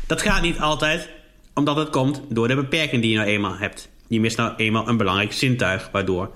dat 0.07 0.23
gaat 0.23 0.43
niet 0.43 0.59
altijd, 0.59 1.09
omdat 1.55 1.77
het 1.77 1.91
komt 1.91 2.23
door 2.29 2.49
de 2.49 2.55
beperking 2.55 3.03
die 3.03 3.11
je 3.11 3.17
nou 3.17 3.29
eenmaal 3.29 3.57
hebt. 3.57 3.89
Je 4.09 4.21
mist 4.21 4.37
nou 4.37 4.53
eenmaal 4.57 4.89
een 4.89 4.97
belangrijk 4.97 5.33
zintuig, 5.33 5.89
waardoor 5.93 6.31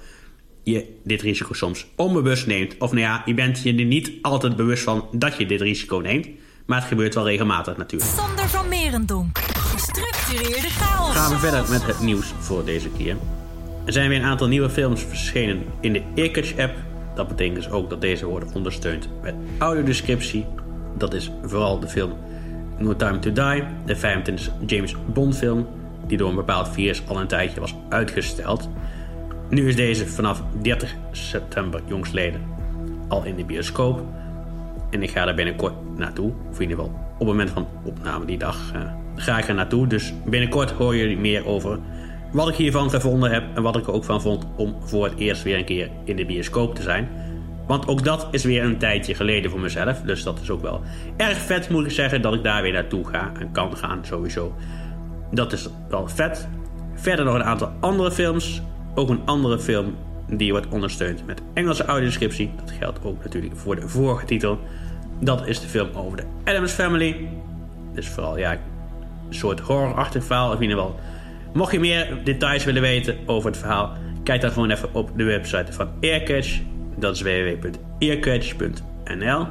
je 0.62 0.86
dit 1.04 1.22
risico 1.22 1.52
soms 1.52 1.86
onbewust 1.96 2.46
neemt. 2.46 2.78
Of 2.78 2.90
nou 2.90 3.02
ja, 3.02 3.22
je 3.24 3.34
bent 3.34 3.62
je 3.62 3.74
er 3.74 3.84
niet 3.84 4.12
altijd 4.22 4.56
bewust 4.56 4.82
van 4.82 5.08
dat 5.12 5.36
je 5.36 5.46
dit 5.46 5.60
risico 5.60 5.96
neemt. 5.96 6.28
Maar 6.66 6.78
het 6.78 6.88
gebeurt 6.88 7.14
wel 7.14 7.26
regelmatig 7.26 7.76
natuurlijk. 7.76 8.10
Sander 8.10 8.48
van 8.48 8.68
Merendonk. 8.68 9.38
Gestructureerde 9.38 10.68
chaos. 10.68 11.14
Gaan 11.14 11.30
we 11.30 11.38
verder 11.38 11.70
met 11.70 11.86
het 11.86 12.00
nieuws 12.00 12.32
voor 12.38 12.64
deze 12.64 12.88
keer. 12.88 13.16
Er 13.84 13.92
zijn 13.92 14.08
weer 14.08 14.18
een 14.18 14.24
aantal 14.24 14.48
nieuwe 14.48 14.70
films 14.70 15.02
verschenen 15.08 15.64
in 15.80 15.92
de 15.92 16.02
Earcatch 16.14 16.58
app 16.58 16.74
dat 17.14 17.28
betekent 17.28 17.56
dus 17.56 17.70
ook 17.70 17.90
dat 17.90 18.00
deze 18.00 18.26
worden 18.26 18.48
ondersteund 18.54 19.08
met 19.22 19.34
audiodescriptie. 19.58 20.46
Dat 20.96 21.14
is 21.14 21.30
vooral 21.42 21.80
de 21.80 21.88
film 21.88 22.12
No 22.78 22.96
Time 22.96 23.18
to 23.18 23.32
Die, 23.32 23.62
de 23.84 23.96
25 23.96 24.52
James 24.66 24.96
Bond 25.12 25.36
film, 25.36 25.66
die 26.06 26.16
door 26.16 26.28
een 26.28 26.34
bepaald 26.34 26.68
virus 26.68 27.02
al 27.08 27.20
een 27.20 27.26
tijdje 27.26 27.60
was 27.60 27.74
uitgesteld. 27.88 28.68
Nu 29.48 29.68
is 29.68 29.76
deze 29.76 30.06
vanaf 30.06 30.42
30 30.62 30.94
september 31.10 31.80
jongstleden 31.86 32.40
al 33.08 33.24
in 33.24 33.36
de 33.36 33.44
bioscoop. 33.44 34.02
En 34.90 35.02
ik 35.02 35.10
ga 35.10 35.24
daar 35.24 35.34
binnenkort 35.34 35.74
naartoe. 35.96 36.32
Of 36.50 36.60
in 36.60 36.62
ieder 36.62 36.76
geval 36.76 36.92
op 37.12 37.18
het 37.18 37.28
moment 37.28 37.50
van 37.50 37.66
opname 37.82 38.24
die 38.24 38.38
dag 38.38 38.72
uh, 38.74 38.80
ga 39.14 39.38
ik 39.38 39.48
er 39.48 39.54
naartoe. 39.54 39.86
Dus 39.86 40.12
binnenkort 40.24 40.70
hoor 40.70 40.96
je 40.96 41.16
meer 41.16 41.46
over 41.46 41.78
wat 42.32 42.48
ik 42.48 42.54
hiervan 42.54 42.90
gevonden 42.90 43.30
heb 43.30 43.44
en 43.54 43.62
wat 43.62 43.76
ik 43.76 43.86
er 43.86 43.92
ook 43.92 44.04
van 44.04 44.22
vond 44.22 44.46
om 44.56 44.76
voor 44.84 45.04
het 45.04 45.18
eerst 45.18 45.42
weer 45.42 45.58
een 45.58 45.64
keer 45.64 45.90
in 46.04 46.16
de 46.16 46.26
bioscoop 46.26 46.74
te 46.74 46.82
zijn. 46.82 47.08
Want 47.66 47.88
ook 47.88 48.04
dat 48.04 48.28
is 48.30 48.44
weer 48.44 48.64
een 48.64 48.78
tijdje 48.78 49.14
geleden 49.14 49.50
voor 49.50 49.60
mezelf. 49.60 50.00
Dus 50.00 50.22
dat 50.22 50.40
is 50.40 50.50
ook 50.50 50.62
wel 50.62 50.80
erg 51.16 51.38
vet, 51.38 51.68
moet 51.68 51.84
ik 51.84 51.90
zeggen, 51.90 52.22
dat 52.22 52.34
ik 52.34 52.42
daar 52.42 52.62
weer 52.62 52.72
naartoe 52.72 53.08
ga 53.08 53.32
en 53.38 53.52
kan 53.52 53.76
gaan 53.76 54.04
sowieso. 54.04 54.54
Dat 55.30 55.52
is 55.52 55.68
wel 55.88 56.08
vet. 56.08 56.48
Verder 56.94 57.24
nog 57.24 57.34
een 57.34 57.44
aantal 57.44 57.72
andere 57.80 58.12
films. 58.12 58.62
Ook 58.94 59.08
een 59.08 59.22
andere 59.24 59.58
film 59.58 59.94
die 60.28 60.50
wordt 60.52 60.68
ondersteund 60.68 61.26
met 61.26 61.42
Engelse 61.54 61.84
audiodescriptie. 61.84 62.50
Dat 62.56 62.70
geldt 62.78 62.98
ook 63.04 63.22
natuurlijk 63.22 63.56
voor 63.56 63.76
de 63.76 63.88
vorige 63.88 64.24
titel. 64.24 64.58
Dat 65.20 65.46
is 65.46 65.60
de 65.60 65.68
film 65.68 65.88
over 65.94 66.16
de 66.16 66.24
Adams 66.44 66.72
Family. 66.72 67.28
Dus 67.94 68.08
vooral 68.08 68.38
ja, 68.38 68.52
een 68.52 68.58
soort 69.34 69.60
horrorachtig 69.60 70.24
verhaal. 70.24 70.48
Of 70.48 70.56
in 70.56 70.62
ieder 70.62 70.76
geval 70.76 71.00
Mocht 71.52 71.72
je 71.72 71.80
meer 71.80 72.18
details 72.24 72.64
willen 72.64 72.82
weten 72.82 73.16
over 73.26 73.50
het 73.50 73.58
verhaal, 73.58 73.92
kijk 74.22 74.40
dan 74.40 74.50
gewoon 74.50 74.70
even 74.70 74.94
op 74.94 75.10
de 75.16 75.24
website 75.24 75.72
van 75.72 75.88
Earcatch. 76.00 76.60
Dat 76.96 77.14
is 77.14 77.22
www.earcatch.nl. 77.22 79.46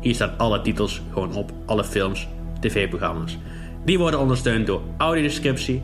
Hier 0.00 0.14
staan 0.14 0.38
alle 0.38 0.60
titels 0.60 1.02
gewoon 1.12 1.34
op, 1.34 1.52
alle 1.66 1.84
films, 1.84 2.28
tv-programma's. 2.60 3.38
Die 3.84 3.98
worden 3.98 4.20
ondersteund 4.20 4.66
door 4.66 4.82
audiodescriptie. 4.96 5.82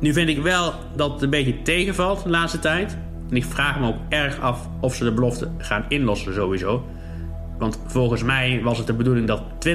Nu 0.00 0.12
vind 0.12 0.28
ik 0.28 0.42
wel 0.42 0.72
dat 0.96 1.12
het 1.12 1.22
een 1.22 1.30
beetje 1.30 1.62
tegenvalt 1.62 2.22
de 2.22 2.30
laatste 2.30 2.58
tijd. 2.58 2.96
En 3.30 3.36
ik 3.36 3.44
vraag 3.44 3.80
me 3.80 3.86
ook 3.86 3.98
erg 4.08 4.40
af 4.40 4.68
of 4.80 4.94
ze 4.94 5.04
de 5.04 5.12
belofte 5.12 5.50
gaan 5.58 5.84
inlossen 5.88 6.34
sowieso. 6.34 6.84
Want 7.58 7.80
volgens 7.86 8.22
mij 8.22 8.60
was 8.62 8.78
het 8.78 8.86
de 8.86 8.94
bedoeling 8.94 9.26
dat 9.26 9.42
20% 9.68 9.72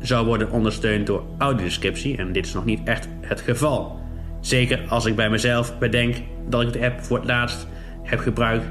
zou 0.00 0.26
worden 0.26 0.50
ondersteund 0.50 1.06
door 1.06 1.24
audiodescriptie 1.38 2.16
en 2.16 2.32
dit 2.32 2.46
is 2.46 2.52
nog 2.52 2.64
niet 2.64 2.80
echt 2.84 3.08
het 3.20 3.40
geval. 3.40 4.00
Zeker 4.40 4.80
als 4.88 5.06
ik 5.06 5.16
bij 5.16 5.30
mezelf 5.30 5.78
bedenk 5.78 6.16
dat 6.48 6.62
ik 6.62 6.72
de 6.72 6.84
app 6.84 7.00
voor 7.00 7.16
het 7.16 7.26
laatst 7.26 7.66
heb 8.02 8.18
gebruikt 8.18 8.66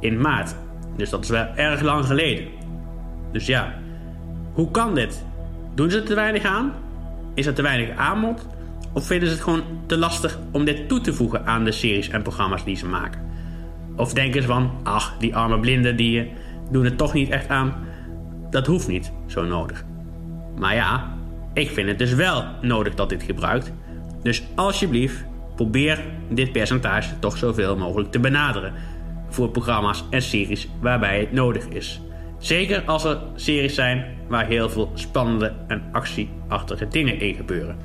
in 0.00 0.20
maart. 0.20 0.54
Dus 0.96 1.10
dat 1.10 1.24
is 1.24 1.30
wel 1.30 1.46
erg 1.54 1.80
lang 1.80 2.06
geleden. 2.06 2.44
Dus 3.32 3.46
ja, 3.46 3.74
hoe 4.52 4.70
kan 4.70 4.94
dit? 4.94 5.24
Doen 5.74 5.90
ze 5.90 5.98
er 5.98 6.04
te 6.04 6.14
weinig 6.14 6.44
aan? 6.44 6.72
Is 7.34 7.46
er 7.46 7.54
te 7.54 7.62
weinig 7.62 7.96
aanbod? 7.96 8.46
Of 8.92 9.06
vinden 9.06 9.28
ze 9.28 9.34
het 9.34 9.42
gewoon 9.42 9.62
te 9.86 9.98
lastig 9.98 10.38
om 10.50 10.64
dit 10.64 10.88
toe 10.88 11.00
te 11.00 11.12
voegen 11.12 11.46
aan 11.46 11.64
de 11.64 11.72
series 11.72 12.08
en 12.08 12.22
programma's 12.22 12.64
die 12.64 12.76
ze 12.76 12.86
maken? 12.86 13.20
Of 13.96 14.12
denken 14.12 14.42
ze 14.42 14.48
van, 14.48 14.70
ach, 14.82 15.16
die 15.18 15.36
arme 15.36 15.60
blinden 15.60 15.96
die 15.96 16.32
doen 16.70 16.84
het 16.84 16.98
toch 16.98 17.12
niet 17.12 17.30
echt 17.30 17.48
aan. 17.48 17.74
Dat 18.50 18.66
hoeft 18.66 18.88
niet 18.88 19.12
zo 19.26 19.44
nodig. 19.44 19.84
Maar 20.58 20.74
ja, 20.74 21.16
ik 21.54 21.70
vind 21.70 21.88
het 21.88 21.98
dus 21.98 22.14
wel 22.14 22.44
nodig 22.60 22.94
dat 22.94 23.08
dit 23.08 23.22
gebruikt. 23.22 23.72
Dus 24.22 24.42
alsjeblieft, 24.54 25.24
probeer 25.54 26.04
dit 26.28 26.52
percentage 26.52 27.18
toch 27.18 27.36
zoveel 27.36 27.76
mogelijk 27.76 28.10
te 28.10 28.20
benaderen 28.20 28.72
voor 29.28 29.48
programma's 29.48 30.04
en 30.10 30.22
series 30.22 30.68
waarbij 30.80 31.20
het 31.20 31.32
nodig 31.32 31.68
is. 31.68 32.00
Zeker 32.38 32.82
als 32.86 33.04
er 33.04 33.18
series 33.34 33.74
zijn 33.74 34.04
waar 34.28 34.46
heel 34.46 34.70
veel 34.70 34.90
spannende 34.94 35.52
en 35.68 35.82
actieachtige 35.92 36.88
dingen 36.88 37.20
in 37.20 37.34
gebeuren. 37.34 37.76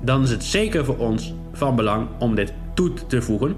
Dan 0.00 0.22
is 0.22 0.30
het 0.30 0.44
zeker 0.44 0.84
voor 0.84 0.98
ons 0.98 1.34
van 1.52 1.76
belang 1.76 2.08
om 2.18 2.34
dit 2.34 2.52
toe 2.74 2.92
te 3.06 3.22
voegen 3.22 3.56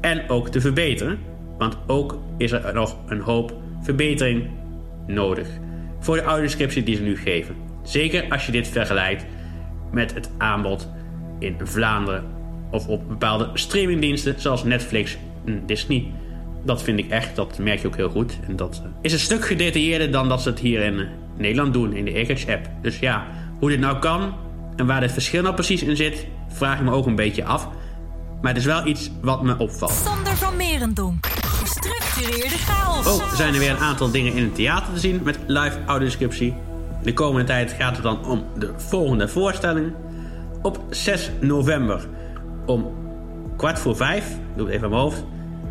en 0.00 0.28
ook 0.28 0.48
te 0.48 0.60
verbeteren. 0.60 1.18
Want 1.58 1.78
ook 1.86 2.18
is 2.38 2.52
er 2.52 2.74
nog 2.74 2.96
een 3.06 3.20
hoop 3.20 3.54
verbetering 3.82 4.48
nodig 5.06 5.48
voor 6.00 6.16
de 6.16 6.22
audioscriptie 6.22 6.82
die 6.82 6.96
ze 6.96 7.02
nu 7.02 7.16
geven. 7.16 7.69
Zeker 7.90 8.24
als 8.28 8.46
je 8.46 8.52
dit 8.52 8.68
vergelijkt 8.68 9.24
met 9.92 10.14
het 10.14 10.30
aanbod 10.38 10.88
in 11.38 11.56
Vlaanderen 11.62 12.24
of 12.70 12.86
op 12.86 13.08
bepaalde 13.08 13.50
streamingdiensten 13.54 14.34
zoals 14.40 14.64
Netflix 14.64 15.16
en 15.46 15.62
Disney. 15.66 16.12
Dat 16.64 16.82
vind 16.82 16.98
ik 16.98 17.10
echt, 17.10 17.36
dat 17.36 17.58
merk 17.58 17.80
je 17.80 17.86
ook 17.86 17.96
heel 17.96 18.08
goed. 18.08 18.38
En 18.48 18.56
dat 18.56 18.82
eh, 18.84 18.90
is 19.02 19.12
een 19.12 19.18
stuk 19.18 19.44
gedetailleerder 19.44 20.10
dan 20.10 20.28
dat 20.28 20.42
ze 20.42 20.48
het 20.48 20.58
hier 20.58 20.82
in 20.82 20.98
eh, 20.98 21.06
Nederland 21.36 21.72
doen, 21.72 21.92
in 21.92 22.04
de 22.04 22.12
Egerts-app. 22.12 22.68
Dus 22.82 22.98
ja, 22.98 23.26
hoe 23.58 23.70
dit 23.70 23.80
nou 23.80 23.98
kan 23.98 24.34
en 24.76 24.86
waar 24.86 25.02
het 25.02 25.12
verschil 25.12 25.42
nou 25.42 25.54
precies 25.54 25.82
in 25.82 25.96
zit, 25.96 26.26
vraag 26.48 26.78
ik 26.78 26.84
me 26.84 26.92
ook 26.92 27.06
een 27.06 27.14
beetje 27.14 27.44
af. 27.44 27.68
Maar 28.40 28.52
het 28.52 28.60
is 28.60 28.66
wel 28.66 28.86
iets 28.86 29.10
wat 29.20 29.42
me 29.42 29.58
opvalt. 29.58 29.92
Sander 29.92 30.36
van 30.36 30.56
Merendonk. 30.56 31.26
Gestructureerde 31.26 32.58
chaos. 32.58 33.06
Ook 33.06 33.30
zijn 33.34 33.54
er 33.54 33.60
weer 33.60 33.70
een 33.70 33.76
aantal 33.76 34.10
dingen 34.10 34.32
in 34.32 34.42
het 34.42 34.54
theater 34.54 34.92
te 34.92 35.00
zien 35.00 35.20
met 35.24 35.38
live 35.46 35.78
audioscriptie. 35.86 36.54
De 37.02 37.12
komende 37.12 37.46
tijd 37.46 37.72
gaat 37.72 37.94
het 37.94 38.02
dan 38.02 38.26
om 38.26 38.44
de 38.58 38.72
volgende 38.76 39.28
voorstellingen. 39.28 39.94
Op 40.62 40.80
6 40.90 41.30
november 41.40 42.06
om 42.66 42.86
kwart 43.56 43.78
voor 43.78 43.96
vijf, 43.96 44.38
doe 44.56 44.66
het 44.66 44.74
even 44.74 44.84
aan 44.84 44.90
mijn 44.90 45.02
hoofd. 45.02 45.24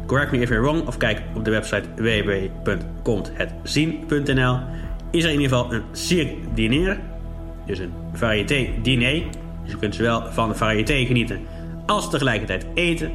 Correct 0.05 0.31
me 0.31 0.37
if 0.37 0.49
you're 0.49 0.63
wrong 0.63 0.87
of 0.87 0.97
kijk 0.97 1.21
op 1.35 1.45
de 1.45 1.51
website 1.51 1.83
www.komthetzien.nl 1.95 4.59
is 5.11 5.23
er 5.23 5.31
in 5.31 5.39
ieder 5.39 5.57
geval 5.57 5.73
een 5.73 5.83
cirque 5.91 6.35
diner. 6.53 6.99
Dus 7.65 7.79
een 7.79 7.93
variété 8.13 8.69
diner. 8.81 9.23
Dus 9.63 9.71
je 9.71 9.77
kunt 9.77 9.95
zowel 9.95 10.31
van 10.31 10.49
de 10.49 10.55
variété 10.55 11.05
genieten 11.05 11.39
als 11.85 12.09
tegelijkertijd 12.09 12.65
eten. 12.73 13.11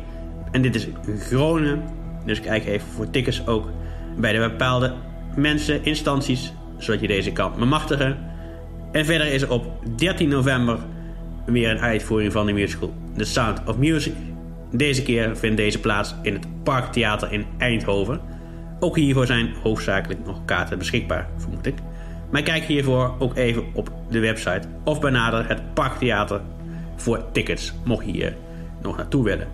En 0.51 0.63
dit 0.63 0.75
is 0.75 0.87
in 0.87 1.19
Groningen. 1.19 1.83
Dus 2.25 2.41
kijk 2.41 2.67
even 2.67 2.89
voor 2.89 3.11
tickets 3.11 3.47
ook 3.47 3.69
bij 4.17 4.33
de 4.33 4.39
bepaalde 4.39 4.95
mensen, 5.37 5.85
instanties, 5.85 6.53
zodat 6.77 7.01
je 7.01 7.07
deze 7.07 7.33
kan 7.33 7.53
bemachtigen. 7.59 8.19
En 8.93 9.05
verder 9.05 9.27
is 9.27 9.43
er 9.43 9.51
op 9.51 9.67
13 9.97 10.29
november 10.29 10.79
weer 11.47 11.71
een 11.71 11.81
uitvoering 11.81 12.33
van 12.33 12.47
de 12.47 12.53
musical 12.53 12.95
The 13.17 13.25
Sound 13.25 13.61
of 13.67 13.77
Music. 13.77 14.15
Deze 14.71 15.03
keer 15.03 15.37
vindt 15.37 15.57
deze 15.57 15.81
plaats 15.81 16.15
in 16.23 16.33
het 16.33 16.47
Parktheater 16.63 17.33
in 17.33 17.45
Eindhoven. 17.59 18.21
Ook 18.81 18.97
hiervoor 18.97 19.27
zijn 19.27 19.55
hoofdzakelijk 19.63 20.25
nog 20.27 20.45
kaarten 20.45 20.79
beschikbaar, 20.79 21.29
vermoed 21.37 21.67
ik. 21.67 21.75
Maar 22.31 22.43
kijk 22.43 22.65
hiervoor 22.65 23.15
ook 23.19 23.37
even 23.37 23.65
op 23.73 23.93
de 24.11 24.19
website 24.19 24.69
of 24.85 25.01
benader 25.01 25.49
het 25.49 25.75
Parktheater 25.75 26.41
voor 26.97 27.25
tickets, 27.33 27.73
mocht 27.85 28.07
je 28.07 28.13
hier 28.13 28.37
nog 28.83 28.97
naartoe 28.97 29.25
willen. 29.25 29.49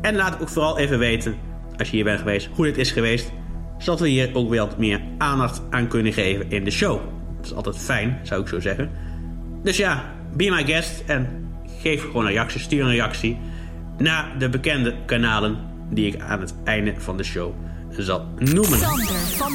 En 0.00 0.16
laat 0.16 0.40
ook 0.40 0.48
vooral 0.48 0.78
even 0.78 0.98
weten, 0.98 1.34
als 1.76 1.88
je 1.90 1.96
hier 1.96 2.04
bent 2.04 2.18
geweest, 2.18 2.48
hoe 2.52 2.64
dit 2.64 2.78
is 2.78 2.90
geweest. 2.90 3.32
Zodat 3.78 4.00
we 4.00 4.08
hier 4.08 4.30
ook 4.34 4.50
wel 4.50 4.66
wat 4.66 4.78
meer 4.78 5.00
aandacht 5.18 5.62
aan 5.70 5.88
kunnen 5.88 6.12
geven 6.12 6.50
in 6.50 6.64
de 6.64 6.70
show. 6.70 7.00
Dat 7.36 7.46
is 7.46 7.54
altijd 7.54 7.78
fijn, 7.78 8.20
zou 8.22 8.40
ik 8.40 8.48
zo 8.48 8.60
zeggen. 8.60 8.90
Dus 9.62 9.76
ja, 9.76 10.14
be 10.36 10.50
my 10.50 10.64
guest 10.64 11.02
en 11.06 11.48
geef 11.80 12.02
gewoon 12.02 12.24
een 12.24 12.32
reactie, 12.32 12.60
stuur 12.60 12.84
een 12.84 12.90
reactie 12.90 13.38
naar 13.98 14.38
de 14.38 14.48
bekende 14.48 14.94
kanalen 15.06 15.56
die 15.90 16.06
ik 16.06 16.20
aan 16.20 16.40
het 16.40 16.54
einde 16.64 16.94
van 16.98 17.16
de 17.16 17.24
show 17.24 17.54
zal 17.90 18.28
noemen. 18.38 18.78
Sander 18.78 19.14
van. 19.14 19.54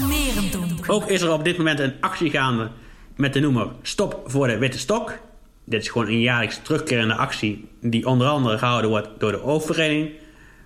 Ook 0.88 1.10
is 1.10 1.22
er 1.22 1.32
op 1.32 1.44
dit 1.44 1.58
moment 1.58 1.80
een 1.80 1.94
actie 2.00 2.30
gaande 2.30 2.70
met 3.16 3.34
de 3.34 3.40
noemer 3.40 3.68
Stop 3.82 4.22
voor 4.26 4.48
de 4.48 4.58
Witte 4.58 4.78
Stok. 4.78 5.20
Dit 5.66 5.82
is 5.82 5.90
gewoon 5.90 6.08
een 6.08 6.22
jaarlijks 6.22 6.60
terugkerende 6.64 7.14
actie 7.14 7.70
die 7.82 8.08
onder 8.08 8.28
andere 8.28 8.58
gehouden 8.58 8.90
wordt 8.90 9.10
door 9.18 9.32
de 9.32 9.44
oververeniging, 9.44 10.10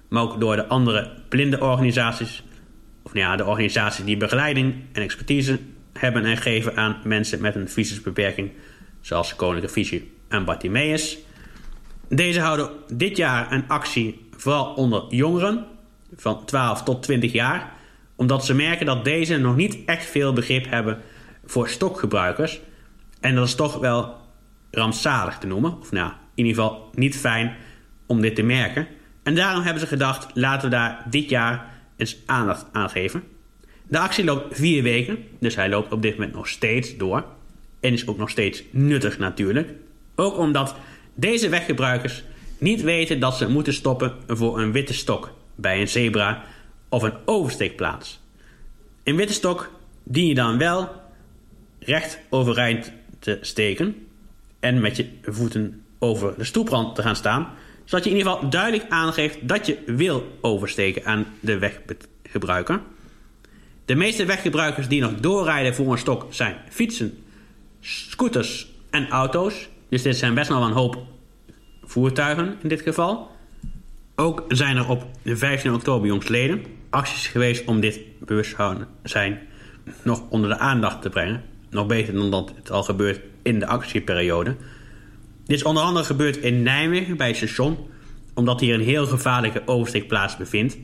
maar 0.10 0.24
ook 0.24 0.40
door 0.40 0.56
de 0.56 0.68
andere 0.68 1.12
blinde 1.30 1.60
organisaties. 1.60 2.44
Nou 3.14 3.26
ja, 3.26 3.36
de 3.36 3.46
organisaties 3.46 4.06
die 4.06 4.18
begeleiding 4.18 4.76
en 4.92 5.02
expertise 5.02 5.60
hebben 5.94 6.26
en 6.26 6.38
geven 6.38 6.78
aan 6.78 6.98
mensen 7.04 7.42
met 7.42 7.56
een 7.56 7.70
visiesbeperking, 7.70 8.52
zoals 9.02 9.36
Koninklijke 9.36 9.74
Visie 9.74 10.12
en 10.28 10.46
Bartimeus. 10.46 11.18
Deze 12.10 12.40
houden 12.40 12.70
dit 12.94 13.18
jaar 13.18 13.52
een 13.52 13.68
actie 13.68 14.28
vooral 14.38 14.74
onder 14.74 15.04
jongeren 15.10 15.66
van 16.16 16.46
12 16.46 16.84
tot 16.84 17.04
20 17.04 17.32
jaar, 17.32 17.72
omdat 18.16 18.46
ze 18.46 18.54
merken 18.54 18.86
dat 18.86 19.06
deze 19.06 19.38
nog 19.38 19.56
niet 19.56 19.78
echt 19.86 20.06
veel 20.06 20.34
begrip 20.34 20.70
hebben 20.70 21.02
voor 21.46 21.70
stokgebruikers. 21.70 22.62
En 23.20 23.36
dat 23.36 23.48
is 23.48 23.56
toch 23.56 23.78
wel 23.78 24.16
rampzalig 24.72 25.38
te 25.38 25.48
noemen, 25.48 25.80
of 25.80 25.92
nou, 25.92 26.12
in 26.36 26.46
ieder 26.46 26.64
geval 26.64 26.90
niet 26.94 27.18
fijn 27.18 27.56
om 28.06 28.22
dit 28.22 28.36
te 28.36 28.44
merken. 28.44 28.88
En 29.24 29.36
daarom 29.36 29.64
hebben 29.64 29.82
ze 29.82 29.88
gedacht, 29.88 30.28
laten 30.34 30.70
we 30.70 30.76
daar 30.76 31.06
dit 31.10 31.30
jaar 31.30 31.73
eens 31.96 32.18
aandacht 32.26 32.66
aan 32.72 32.90
geven. 32.90 33.24
De 33.88 34.00
actie 34.00 34.24
loopt 34.24 34.58
vier 34.58 34.84
weken, 34.84 35.18
dus 35.40 35.56
hij 35.56 35.70
loopt 35.70 35.92
op 35.92 36.02
dit 36.02 36.14
moment 36.14 36.34
nog 36.34 36.48
steeds 36.48 36.98
door. 36.98 37.26
En 37.80 37.94
is 37.94 38.08
ook 38.08 38.18
nog 38.18 38.30
steeds 38.30 38.64
nuttig 38.72 39.18
natuurlijk. 39.18 39.70
Ook 40.16 40.38
omdat 40.38 40.76
deze 41.14 41.50
weggebruikers 41.50 42.24
niet 42.58 42.82
weten 42.82 43.20
dat 43.20 43.36
ze 43.36 43.50
moeten 43.50 43.74
stoppen 43.74 44.14
voor 44.28 44.60
een 44.60 44.72
witte 44.72 44.94
stok 44.94 45.34
bij 45.56 45.82
een 45.82 45.88
zebra 45.88 46.44
of 46.90 47.04
een 47.04 47.14
oversteekplaats. 47.26 48.20
Een 49.04 49.16
witte 49.16 49.34
stok 49.34 49.72
dien 50.04 50.28
je 50.28 50.36
dan 50.36 50.58
wel 50.58 50.90
recht 51.80 52.20
overeind 52.30 52.92
te 53.20 53.38
steken 53.42 54.08
en 54.60 54.82
met 54.82 54.96
je 54.96 55.08
voeten 55.24 55.84
over 56.00 56.34
de 56.38 56.44
stoeprand 56.44 56.96
te 56.96 57.02
gaan 57.02 57.16
staan, 57.16 57.48
zodat 57.84 58.04
je 58.04 58.10
in 58.10 58.18
ieder 58.18 58.32
geval 58.32 58.50
duidelijk 58.50 58.90
aangeeft 58.90 59.48
dat 59.48 59.66
je 59.66 59.78
wil 59.86 60.38
oversteken 60.42 61.06
aan 61.06 61.26
de 61.40 61.58
weggebruiker. 61.58 62.82
De 63.86 63.96
meeste 63.96 64.26
weggebruikers 64.26 64.88
die 64.88 65.02
nog 65.02 65.14
doorrijden 65.14 65.76
voor 65.76 65.92
een 65.92 65.98
stok 65.98 66.26
zijn 66.30 66.56
fietsen, 66.70 67.24
scooters 67.80 68.72
en 68.90 69.10
auto's. 69.10 69.70
Dus 69.90 70.02
dit 70.02 70.18
zijn 70.18 70.34
best 70.34 70.50
wel 70.50 70.64
een 70.64 70.72
hoop 70.72 70.98
voertuigen 71.84 72.58
in 72.62 72.70
dit 72.70 72.82
geval. 72.82 73.32
Ook 74.16 74.44
zijn 74.48 74.78
er 74.78 74.90
op 74.90 75.06
15 75.24 75.74
oktober 75.74 76.08
jongstleden 76.08 76.66
acties 76.90 77.28
geweest 77.28 77.66
om 77.66 77.80
dit 77.80 78.00
bewustzijn 78.20 79.40
nog 80.04 80.24
onder 80.30 80.50
de 80.50 80.58
aandacht 80.58 81.02
te 81.02 81.10
brengen. 81.10 81.44
Nog 81.70 81.86
beter 81.86 82.14
dan 82.14 82.32
dat 82.32 82.54
het 82.56 82.72
al 82.72 82.84
gebeurt 82.84 83.22
in 83.42 83.60
de 83.60 83.68
actieperiode. 83.68 84.56
Dit 85.54 85.62
is 85.62 85.68
onder 85.68 85.84
andere 85.84 86.06
gebeurd 86.06 86.38
in 86.38 86.64
Nijmegen 86.64 87.18
bij 87.18 87.28
het 87.28 87.36
station, 87.36 87.78
omdat 88.34 88.60
hier 88.60 88.74
een 88.74 88.82
heel 88.82 89.06
gevaarlijke 89.06 89.62
oversteekplaats 89.66 90.38
bevindt. 90.38 90.78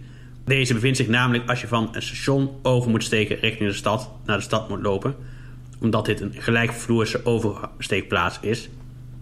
Deze 0.46 0.74
bevindt 0.74 0.98
zich 0.98 1.08
namelijk 1.08 1.50
als 1.50 1.62
je 1.62 1.68
van 1.68 1.90
een 1.92 2.02
station 2.02 2.50
over 2.64 2.90
moet 2.90 3.04
steken 3.04 3.40
richting 3.40 3.70
de 3.70 3.76
stad, 3.76 4.12
naar 4.26 4.38
de 4.38 4.44
stad 4.44 4.70
moet 4.70 4.82
lopen. 4.82 5.16
Omdat 5.82 6.06
dit 6.06 6.22
een 6.22 6.34
gelijkvloerse 6.38 7.26
oversteekplaats 7.26 8.40
is, 8.42 8.70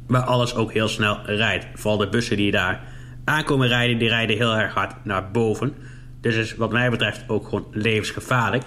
waar 0.07 0.21
alles 0.21 0.55
ook 0.55 0.73
heel 0.73 0.87
snel 0.87 1.19
rijdt. 1.25 1.65
Vooral 1.73 1.97
de 1.97 2.09
bussen 2.09 2.37
die 2.37 2.51
daar 2.51 2.83
aankomen 3.23 3.67
rijden, 3.67 3.97
die 3.97 4.09
rijden 4.09 4.37
heel 4.37 4.55
erg 4.55 4.73
hard 4.73 5.05
naar 5.05 5.31
boven. 5.31 5.73
Dus 6.21 6.35
is 6.35 6.55
wat 6.55 6.71
mij 6.71 6.89
betreft 6.89 7.23
ook 7.27 7.47
gewoon 7.47 7.67
levensgevaarlijk. 7.71 8.63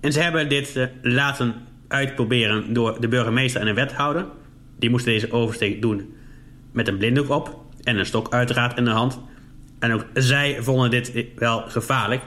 En 0.00 0.12
ze 0.12 0.20
hebben 0.20 0.48
dit 0.48 0.76
uh, 0.76 0.86
laten 1.02 1.54
uitproberen 1.88 2.72
door 2.72 3.00
de 3.00 3.08
burgemeester 3.08 3.60
en 3.60 3.66
een 3.66 3.74
wethouder. 3.74 4.26
Die 4.78 4.90
moesten 4.90 5.12
deze 5.12 5.32
oversteek 5.32 5.82
doen 5.82 6.14
met 6.72 6.88
een 6.88 6.98
blinddoek 6.98 7.28
op 7.28 7.64
en 7.82 7.98
een 7.98 8.06
stok 8.06 8.32
uiteraard 8.32 8.78
in 8.78 8.84
de 8.84 8.90
hand. 8.90 9.20
En 9.78 9.92
ook 9.92 10.06
zij 10.14 10.62
vonden 10.62 10.90
dit 10.90 11.24
wel 11.36 11.62
gevaarlijk. 11.68 12.22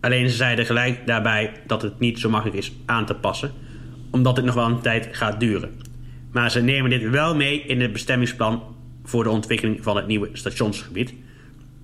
Alleen 0.00 0.28
ze 0.28 0.36
zeiden 0.36 0.66
gelijk 0.66 1.06
daarbij 1.06 1.52
dat 1.66 1.82
het 1.82 1.98
niet 1.98 2.18
zo 2.18 2.30
makkelijk 2.30 2.58
is 2.58 2.72
aan 2.86 3.06
te 3.06 3.14
passen, 3.14 3.50
omdat 4.10 4.36
het 4.36 4.44
nog 4.44 4.54
wel 4.54 4.66
een 4.66 4.80
tijd 4.80 5.08
gaat 5.12 5.40
duren. 5.40 5.70
Maar 6.30 6.50
ze 6.50 6.60
nemen 6.60 6.90
dit 6.90 7.10
wel 7.10 7.36
mee 7.36 7.62
in 7.62 7.80
het 7.80 7.92
bestemmingsplan 7.92 8.62
voor 9.04 9.24
de 9.24 9.30
ontwikkeling 9.30 9.82
van 9.82 9.96
het 9.96 10.06
nieuwe 10.06 10.28
stationsgebied, 10.32 11.14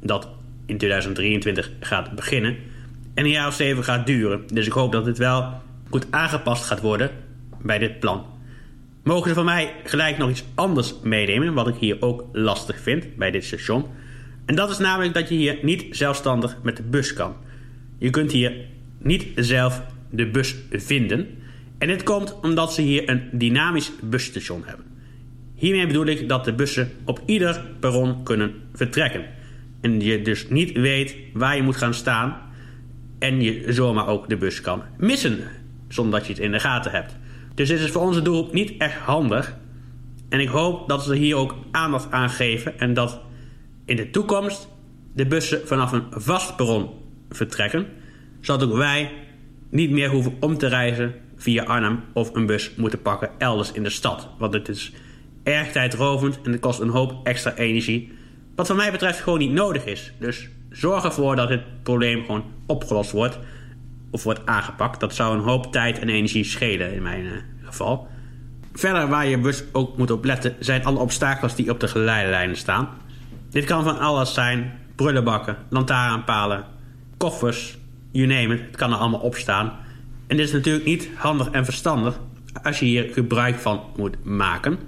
dat 0.03 0.29
in 0.67 0.79
2023 0.79 1.71
gaat 1.81 2.11
beginnen 2.15 2.57
en 3.15 3.25
een 3.25 3.31
jaar 3.31 3.47
of 3.47 3.55
zeven 3.55 3.85
gaat 3.85 4.07
duren. 4.07 4.43
Dus 4.53 4.67
ik 4.67 4.73
hoop 4.73 4.93
dat 4.93 5.07
het 5.07 5.19
wel 5.19 5.53
goed 5.91 6.07
aangepast 6.11 6.65
gaat 6.65 6.81
worden 6.81 7.11
bij 7.63 7.79
dit 7.79 8.01
plan. 8.01 8.25
Mogen 9.09 9.29
ze 9.29 9.35
van 9.35 9.45
mij 9.45 9.75
gelijk 9.85 10.19
nog 10.19 10.31
iets 10.31 10.45
anders 10.55 10.95
meenemen, 11.03 11.55
wat 11.55 11.69
ik 11.69 11.75
hier 11.75 11.97
ook 12.01 12.25
lastig 12.33 12.81
vind 12.81 13.17
bij 13.17 13.31
dit 13.31 13.45
station. 13.45 13.87
En 14.45 14.55
dat 14.55 14.71
is 14.71 14.79
namelijk 14.79 15.15
dat 15.15 15.29
je 15.29 15.35
hier 15.35 15.59
niet 15.63 15.85
zelfstandig 15.91 16.57
met 16.63 16.77
de 16.77 16.83
bus 16.83 17.13
kan. 17.13 17.37
Je 17.99 18.11
kunt 18.11 18.33
hier 18.33 18.53
niet 18.99 19.27
zelf 19.35 19.83
de 20.11 20.27
bus 20.27 20.57
vinden. 20.71 21.27
En 21.79 21.89
dit 21.89 22.03
komt 22.03 22.41
omdat 22.41 22.73
ze 22.73 22.83
hier 22.83 23.09
een 23.09 23.29
dynamisch 23.33 23.93
busstation 24.03 24.63
hebben. 24.65 24.85
Hiermee 25.55 25.87
bedoel 25.87 26.07
ik 26.07 26.29
dat 26.29 26.45
de 26.45 26.53
bussen 26.53 26.91
op 27.05 27.21
ieder 27.27 27.65
perron 27.81 28.23
kunnen 28.23 28.55
vertrekken. 28.75 29.25
En 29.81 30.01
je 30.01 30.23
dus 30.23 30.49
niet 30.49 30.73
weet 30.73 31.17
waar 31.33 31.57
je 31.57 31.63
moet 31.63 31.77
gaan 31.77 31.95
staan. 31.95 32.41
En 33.19 33.41
je 33.41 33.73
zomaar 33.73 34.07
ook 34.07 34.29
de 34.29 34.37
bus 34.37 34.61
kan 34.61 34.83
missen. 34.97 35.39
Zonder 35.89 36.19
dat 36.19 36.27
je 36.27 36.33
het 36.33 36.43
in 36.43 36.53
de 36.53 36.61
gaten 36.61 36.91
hebt. 36.91 37.18
Dus 37.59 37.69
dit 37.69 37.81
is 37.81 37.91
voor 37.91 38.03
onze 38.03 38.23
doel 38.23 38.49
niet 38.53 38.75
echt 38.77 38.97
handig. 38.97 39.57
En 40.29 40.41
ik 40.41 40.49
hoop 40.49 40.89
dat 40.89 41.03
ze 41.03 41.15
hier 41.15 41.37
ook 41.37 41.55
aandacht 41.71 42.11
aan 42.11 42.31
geven. 42.31 42.79
En 42.79 42.95
dat 42.95 43.21
in 43.85 43.97
de 43.97 44.11
toekomst 44.11 44.69
de 45.15 45.27
bussen 45.27 45.67
vanaf 45.67 45.93
een 45.93 46.05
vast 46.11 46.57
perron 46.57 46.91
vertrekken. 47.31 47.87
Zodat 48.41 48.69
ook 48.69 48.77
wij 48.77 49.13
niet 49.71 49.91
meer 49.91 50.11
hoeven 50.11 50.37
om 50.41 50.59
te 50.59 50.67
reizen 50.67 51.15
via 51.37 51.65
Arnhem 51.65 52.01
of 52.13 52.35
een 52.35 52.47
bus 52.47 52.71
moeten 52.77 53.03
pakken 53.03 53.31
elders 53.39 53.73
in 53.73 53.83
de 53.83 53.91
stad. 53.91 54.29
Want 54.39 54.53
het 54.53 54.69
is 54.69 54.93
erg 55.43 55.73
tijdrovend 55.73 56.41
en 56.43 56.53
het 56.53 56.61
kost 56.61 56.81
een 56.81 56.89
hoop 56.89 57.27
extra 57.27 57.55
energie. 57.55 58.13
Wat 58.55 58.67
van 58.67 58.77
mij 58.77 58.91
betreft 58.91 59.21
gewoon 59.21 59.39
niet 59.39 59.53
nodig 59.53 59.85
is. 59.85 60.13
Dus 60.19 60.49
zorg 60.71 61.05
ervoor 61.05 61.37
dat 61.37 61.49
dit 61.49 61.83
probleem 61.83 62.25
gewoon 62.25 62.45
opgelost 62.67 63.11
wordt. 63.11 63.39
Of 64.11 64.23
wordt 64.23 64.47
aangepakt. 64.47 65.01
Dat 65.01 65.15
zou 65.15 65.37
een 65.37 65.45
hoop 65.45 65.73
tijd 65.73 65.99
en 65.99 66.09
energie 66.09 66.45
schelen 66.45 66.95
in 66.95 67.03
mijn 67.03 67.25
uh, 67.25 67.33
geval. 67.65 68.09
Verder 68.73 69.09
waar 69.09 69.27
je 69.27 69.39
bus 69.39 69.65
ook 69.73 69.97
moet 69.97 70.11
op 70.11 70.25
letten 70.25 70.55
zijn 70.59 70.85
alle 70.85 70.99
obstakels 70.99 71.55
die 71.55 71.71
op 71.71 71.81
de 71.81 71.89
geleidelijnen 71.89 72.57
staan. 72.57 72.89
Dit 73.51 73.65
kan 73.65 73.85
van 73.85 73.99
alles 73.99 74.35
zijn. 74.35 74.73
Brullenbakken, 74.97 75.57
lantaarnpalen, 75.69 76.65
koffers, 77.17 77.79
you 78.11 78.27
name 78.27 78.55
it. 78.55 78.61
Het 78.61 78.77
kan 78.77 78.93
er 78.93 78.99
allemaal 78.99 79.21
op 79.21 79.35
staan. 79.35 79.73
En 80.27 80.37
dit 80.37 80.47
is 80.47 80.53
natuurlijk 80.53 80.85
niet 80.85 81.09
handig 81.15 81.51
en 81.51 81.65
verstandig 81.65 82.21
als 82.63 82.79
je 82.79 82.85
hier 82.85 83.09
gebruik 83.13 83.59
van 83.59 83.81
moet 83.97 84.25
maken. 84.25 84.79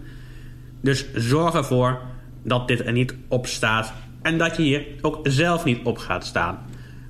Dus 0.80 1.12
zorg 1.14 1.54
ervoor 1.54 2.00
dat 2.42 2.68
dit 2.68 2.86
er 2.86 2.92
niet 2.92 3.14
op 3.28 3.46
staat 3.46 3.92
en 4.22 4.38
dat 4.38 4.56
je 4.56 4.62
hier 4.62 4.86
ook 5.00 5.18
zelf 5.22 5.64
niet 5.64 5.80
op 5.84 5.98
gaat 5.98 6.26
staan. 6.26 6.58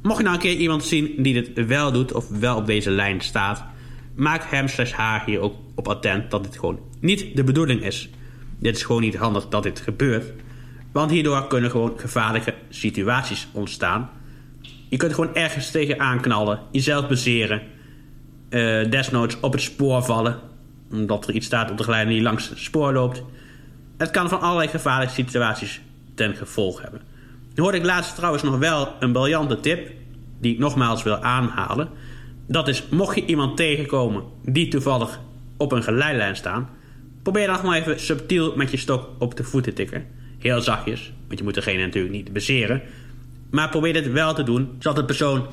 Mocht 0.03 0.17
je 0.17 0.23
nou 0.23 0.35
een 0.35 0.43
keer 0.43 0.57
iemand 0.57 0.85
zien 0.85 1.23
die 1.23 1.35
dit 1.35 1.67
wel 1.67 1.93
doet 1.93 2.13
of 2.13 2.29
wel 2.29 2.57
op 2.57 2.67
deze 2.67 2.91
lijn 2.91 3.21
staat, 3.21 3.65
maak 4.15 4.45
hem 4.45 4.69
slash 4.69 4.93
haar 4.93 5.25
hier 5.25 5.41
ook 5.41 5.55
op 5.75 5.89
attent 5.89 6.31
dat 6.31 6.45
dit 6.45 6.59
gewoon 6.59 6.79
niet 7.01 7.37
de 7.37 7.45
bedoeling 7.45 7.83
is. 7.83 8.11
Dit 8.59 8.77
is 8.77 8.83
gewoon 8.83 9.03
niet 9.03 9.17
handig 9.17 9.49
dat 9.49 9.63
dit 9.63 9.81
gebeurt, 9.81 10.33
want 10.93 11.11
hierdoor 11.11 11.47
kunnen 11.47 11.71
gewoon 11.71 11.93
gevaarlijke 11.97 12.55
situaties 12.69 13.49
ontstaan. 13.53 14.11
Je 14.89 14.97
kunt 14.97 15.15
gewoon 15.15 15.35
ergens 15.35 15.71
tegen 15.71 16.01
aanknallen, 16.01 16.61
jezelf 16.71 17.09
bezeren, 17.09 17.63
uh, 18.51 18.91
desnoods 18.91 19.41
op 19.41 19.53
het 19.53 19.63
spoor 19.63 20.03
vallen, 20.03 20.39
omdat 20.91 21.29
er 21.29 21.35
iets 21.35 21.47
staat 21.47 21.71
op 21.71 21.77
de 21.77 21.85
geleide 21.85 22.11
die 22.11 22.23
langs 22.23 22.49
het 22.49 22.59
spoor 22.59 22.93
loopt. 22.93 23.23
Het 23.97 24.11
kan 24.11 24.29
van 24.29 24.41
allerlei 24.41 24.69
gevaarlijke 24.69 25.15
situaties 25.15 25.81
ten 26.15 26.35
gevolg 26.35 26.83
hebben. 26.83 27.01
Hoorde 27.55 27.79
ik 27.79 27.85
laatst 27.85 28.15
trouwens 28.15 28.43
nog 28.43 28.59
wel 28.59 28.95
een 29.01 29.13
briljante 29.13 29.61
tip, 29.61 29.91
die 30.41 30.53
ik 30.53 30.59
nogmaals 30.59 31.03
wil 31.03 31.17
aanhalen. 31.17 31.89
Dat 32.47 32.69
is, 32.69 32.85
mocht 32.91 33.15
je 33.15 33.25
iemand 33.25 33.57
tegenkomen 33.57 34.23
die 34.45 34.69
toevallig 34.69 35.21
op 35.57 35.73
een 35.73 35.83
geleidlijn 35.83 36.37
staan, 36.37 36.69
probeer 37.23 37.47
dan 37.47 37.59
maar 37.65 37.79
even 37.79 38.01
subtiel 38.01 38.57
met 38.57 38.71
je 38.71 38.77
stok 38.77 39.09
op 39.19 39.37
de 39.37 39.45
voet 39.45 39.65
te 39.65 39.73
tikken. 39.73 40.07
Heel 40.39 40.61
zachtjes, 40.61 41.13
want 41.27 41.39
je 41.39 41.45
moet 41.45 41.55
degene 41.55 41.85
natuurlijk 41.85 42.15
niet 42.15 42.33
bezeren. 42.33 42.83
Maar 43.51 43.69
probeer 43.69 43.93
dit 43.93 44.13
wel 44.13 44.35
te 44.35 44.43
doen, 44.43 44.69
zodat 44.79 44.97
de 44.97 45.05
persoon 45.05 45.47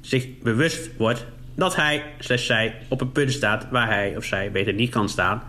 zich 0.00 0.38
bewust 0.38 0.90
wordt 0.96 1.26
dat 1.54 1.76
hij, 1.76 2.04
slash 2.18 2.46
zij, 2.46 2.74
op 2.88 3.00
een 3.00 3.12
punt 3.12 3.32
staat 3.32 3.66
waar 3.70 3.86
hij 3.86 4.16
of 4.16 4.24
zij 4.24 4.50
beter 4.50 4.72
niet 4.72 4.90
kan 4.90 5.08
staan. 5.08 5.42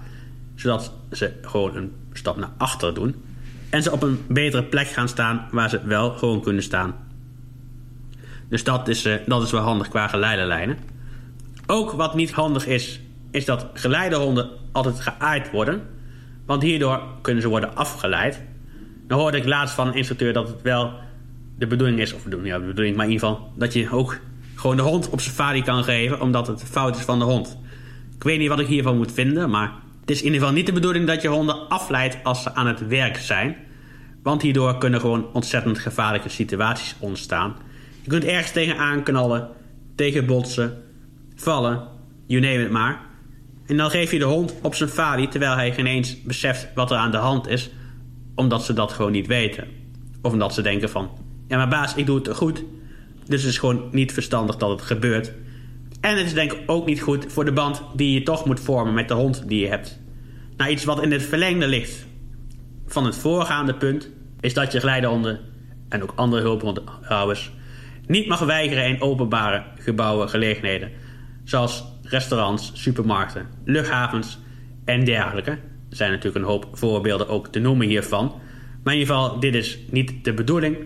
Zodat 0.56 0.94
ze 1.12 1.32
gewoon 1.42 1.76
een 1.76 1.92
stap 2.14 2.38
naar 2.38 2.52
achter 2.58 2.94
doen. 2.94 3.16
En 3.74 3.84
ze 3.84 3.92
op 3.92 4.04
een 4.04 4.26
betere 4.28 4.64
plek 4.64 4.88
gaan 4.88 5.08
staan 5.08 5.48
waar 5.52 5.70
ze 5.70 5.80
wel 5.86 6.12
gewoon 6.12 6.42
kunnen 6.42 6.64
staan. 6.64 6.96
Dus 8.50 8.64
dat 8.64 8.88
is, 8.88 9.06
uh, 9.06 9.14
dat 9.26 9.44
is 9.44 9.52
wel 9.52 9.62
handig 9.62 9.88
qua 9.88 10.08
geleiderlijnen. 10.08 10.78
Ook 11.68 11.92
wat 11.92 12.16
niet 12.16 12.32
handig 12.32 12.68
is, 12.68 13.00
is 13.32 13.46
dat 13.46 13.68
geleidehonden 13.74 14.50
altijd 14.72 15.00
geaaid 15.00 15.52
worden. 15.52 15.82
Want 16.46 16.64
hierdoor 16.64 17.02
kunnen 17.22 17.42
ze 17.42 17.50
worden 17.50 17.76
afgeleid. 17.76 18.42
Dan 19.08 19.20
hoorde 19.20 19.38
ik 19.38 19.46
laatst 19.46 19.76
van 19.76 19.88
een 19.88 19.94
instructeur 19.94 20.34
dat 20.34 20.48
het 20.48 20.62
wel 20.62 20.92
de 21.58 21.68
bedoeling 21.68 22.00
is, 22.00 22.14
of 22.14 22.24
bedoeling, 22.24 22.54
ja, 22.54 22.60
de 22.60 22.66
bedoeling, 22.66 22.96
maar 22.96 23.06
in 23.06 23.12
ieder 23.12 23.28
geval 23.28 23.52
dat 23.56 23.74
je 23.74 23.90
ook 23.92 24.20
gewoon 24.56 24.76
de 24.76 24.82
hond 24.82 25.10
op 25.10 25.20
safari 25.20 25.64
kan 25.64 25.84
geven, 25.84 26.22
omdat 26.22 26.48
het 26.48 26.64
fout 26.64 26.98
is 26.98 27.04
van 27.04 27.20
de 27.20 27.26
hond. 27.26 27.58
Ik 28.16 28.24
weet 28.24 28.40
niet 28.40 28.50
wat 28.50 28.60
ik 28.60 28.68
hiervan 28.68 28.98
moet 28.98 29.12
vinden, 29.12 29.50
maar 29.50 29.83
het 30.04 30.12
is 30.12 30.20
in 30.20 30.26
ieder 30.26 30.39
geval 30.39 30.56
niet 30.56 30.66
de 30.66 30.74
bedoeling 30.74 31.08
dat 31.08 31.22
je 31.22 31.28
honden 31.28 31.70
afleidt 31.70 32.18
als 32.24 32.44
ze 32.44 32.54
aan 32.54 32.68
het 32.68 32.88
werk 32.88 33.18
zijn. 33.18 33.56
Want 34.24 34.42
hierdoor 34.42 34.78
kunnen 34.78 35.00
gewoon 35.00 35.34
ontzettend 35.34 35.80
gevaarlijke 35.80 36.30
situaties 36.30 36.96
ontstaan. 37.00 37.56
Je 38.02 38.10
kunt 38.10 38.24
ergens 38.24 38.52
tegen 38.52 38.78
aanknallen, 38.78 39.50
tegen 39.96 40.26
botsen, 40.26 40.84
vallen, 41.36 41.88
you 42.26 42.42
name 42.42 42.63
it 42.63 42.72
maar. 42.72 43.02
En 43.66 43.78
dan 43.78 43.89
geef 43.89 44.12
je 44.12 44.20
de 44.20 44.26
hond 44.26 44.54
op 44.62 44.76
zijn 44.76 44.89
falie 44.89 45.28
terwijl 45.28 45.56
hij 45.56 45.74
geen 45.74 45.86
eens 45.86 46.22
beseft 46.22 46.68
wat 46.76 46.92
er 46.92 46.98
aan 46.98 47.12
de 47.12 47.18
hand 47.18 47.48
is, 47.48 47.70
omdat 48.36 48.63
ze 48.63 48.74
dat 48.74 48.92
gewoon 48.92 49.12
niet 49.12 49.28
weten. 49.28 49.68
Of 50.22 50.32
omdat 50.32 50.54
ze 50.54 50.62
denken 50.62 50.89
van, 50.89 51.10
ja 51.48 51.58
maar 51.58 51.68
baas, 51.68 51.96
ik 51.96 52.06
doe 52.06 52.18
het 52.18 52.36
goed. 52.36 52.63
Dus 53.26 53.42
het 53.42 53.52
is 53.52 53.58
gewoon 53.58 53.89
niet 53.92 54.13
verstandig 54.13 54.56
dat 54.56 54.70
het 54.70 54.82
gebeurt. 54.82 55.32
En 56.04 56.18
het 56.18 56.26
is 56.26 56.34
denk 56.34 56.54
ik 56.54 56.63
ook 56.66 56.86
niet 56.86 57.02
goed 57.02 57.26
voor 57.28 57.46
de 57.46 57.52
band 57.52 57.82
die 57.96 58.13
je 58.13 58.24
toch 58.24 58.46
moet 58.46 58.60
vormen 58.60 58.94
met 58.94 59.08
de 59.08 59.13
hond 59.13 59.48
die 59.48 59.60
je 59.60 59.68
hebt. 59.68 60.00
Nou, 60.58 60.72
iets 60.72 60.84
wat 60.84 61.04
in 61.04 61.12
het 61.12 61.24
verlengde 61.24 61.68
ligt 61.68 62.06
van 62.86 63.06
het 63.06 63.16
voorgaande 63.16 63.76
punt... 63.76 64.10
is 64.39 64.54
dat 64.54 64.72
je 64.72 64.80
geleidehonden 64.80 65.39
en 65.89 66.04
ook 66.04 66.13
andere 66.16 66.42
hulphouders... 66.42 67.52
niet 68.08 68.28
mag 68.28 68.39
weigeren 68.39 68.88
in 68.88 69.02
openbare 69.02 69.63
gebouwen 69.78 70.30
gelegenheden... 70.30 70.92
zoals 71.44 71.84
restaurants, 72.02 72.72
supermarkten, 72.74 73.48
luchthavens 73.66 74.39
en 74.86 75.04
dergelijke. 75.04 75.52
Er 75.89 75.96
zijn 75.96 76.12
natuurlijk 76.12 76.46
een 76.46 76.52
hoop 76.52 76.68
voorbeelden 76.72 77.28
ook 77.28 77.48
te 77.48 77.60
noemen 77.60 77.88
hiervan. 77.88 78.34
Maar 78.84 78.94
in 78.94 79.00
ieder 79.00 79.16
geval, 79.16 79.39
dit 79.39 79.56
is 79.56 79.80
niet 79.89 80.24
de 80.24 80.34
bedoeling. 80.34 80.78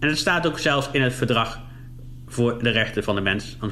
En 0.00 0.08
het 0.08 0.18
staat 0.18 0.46
ook 0.46 0.58
zelfs 0.58 0.88
in 0.92 1.02
het 1.02 1.14
verdrag 1.14 1.60
voor 2.26 2.62
de 2.62 2.70
rechten 2.70 3.04
van 3.04 3.14
de 3.14 3.20
mens, 3.20 3.56
al 3.60 3.70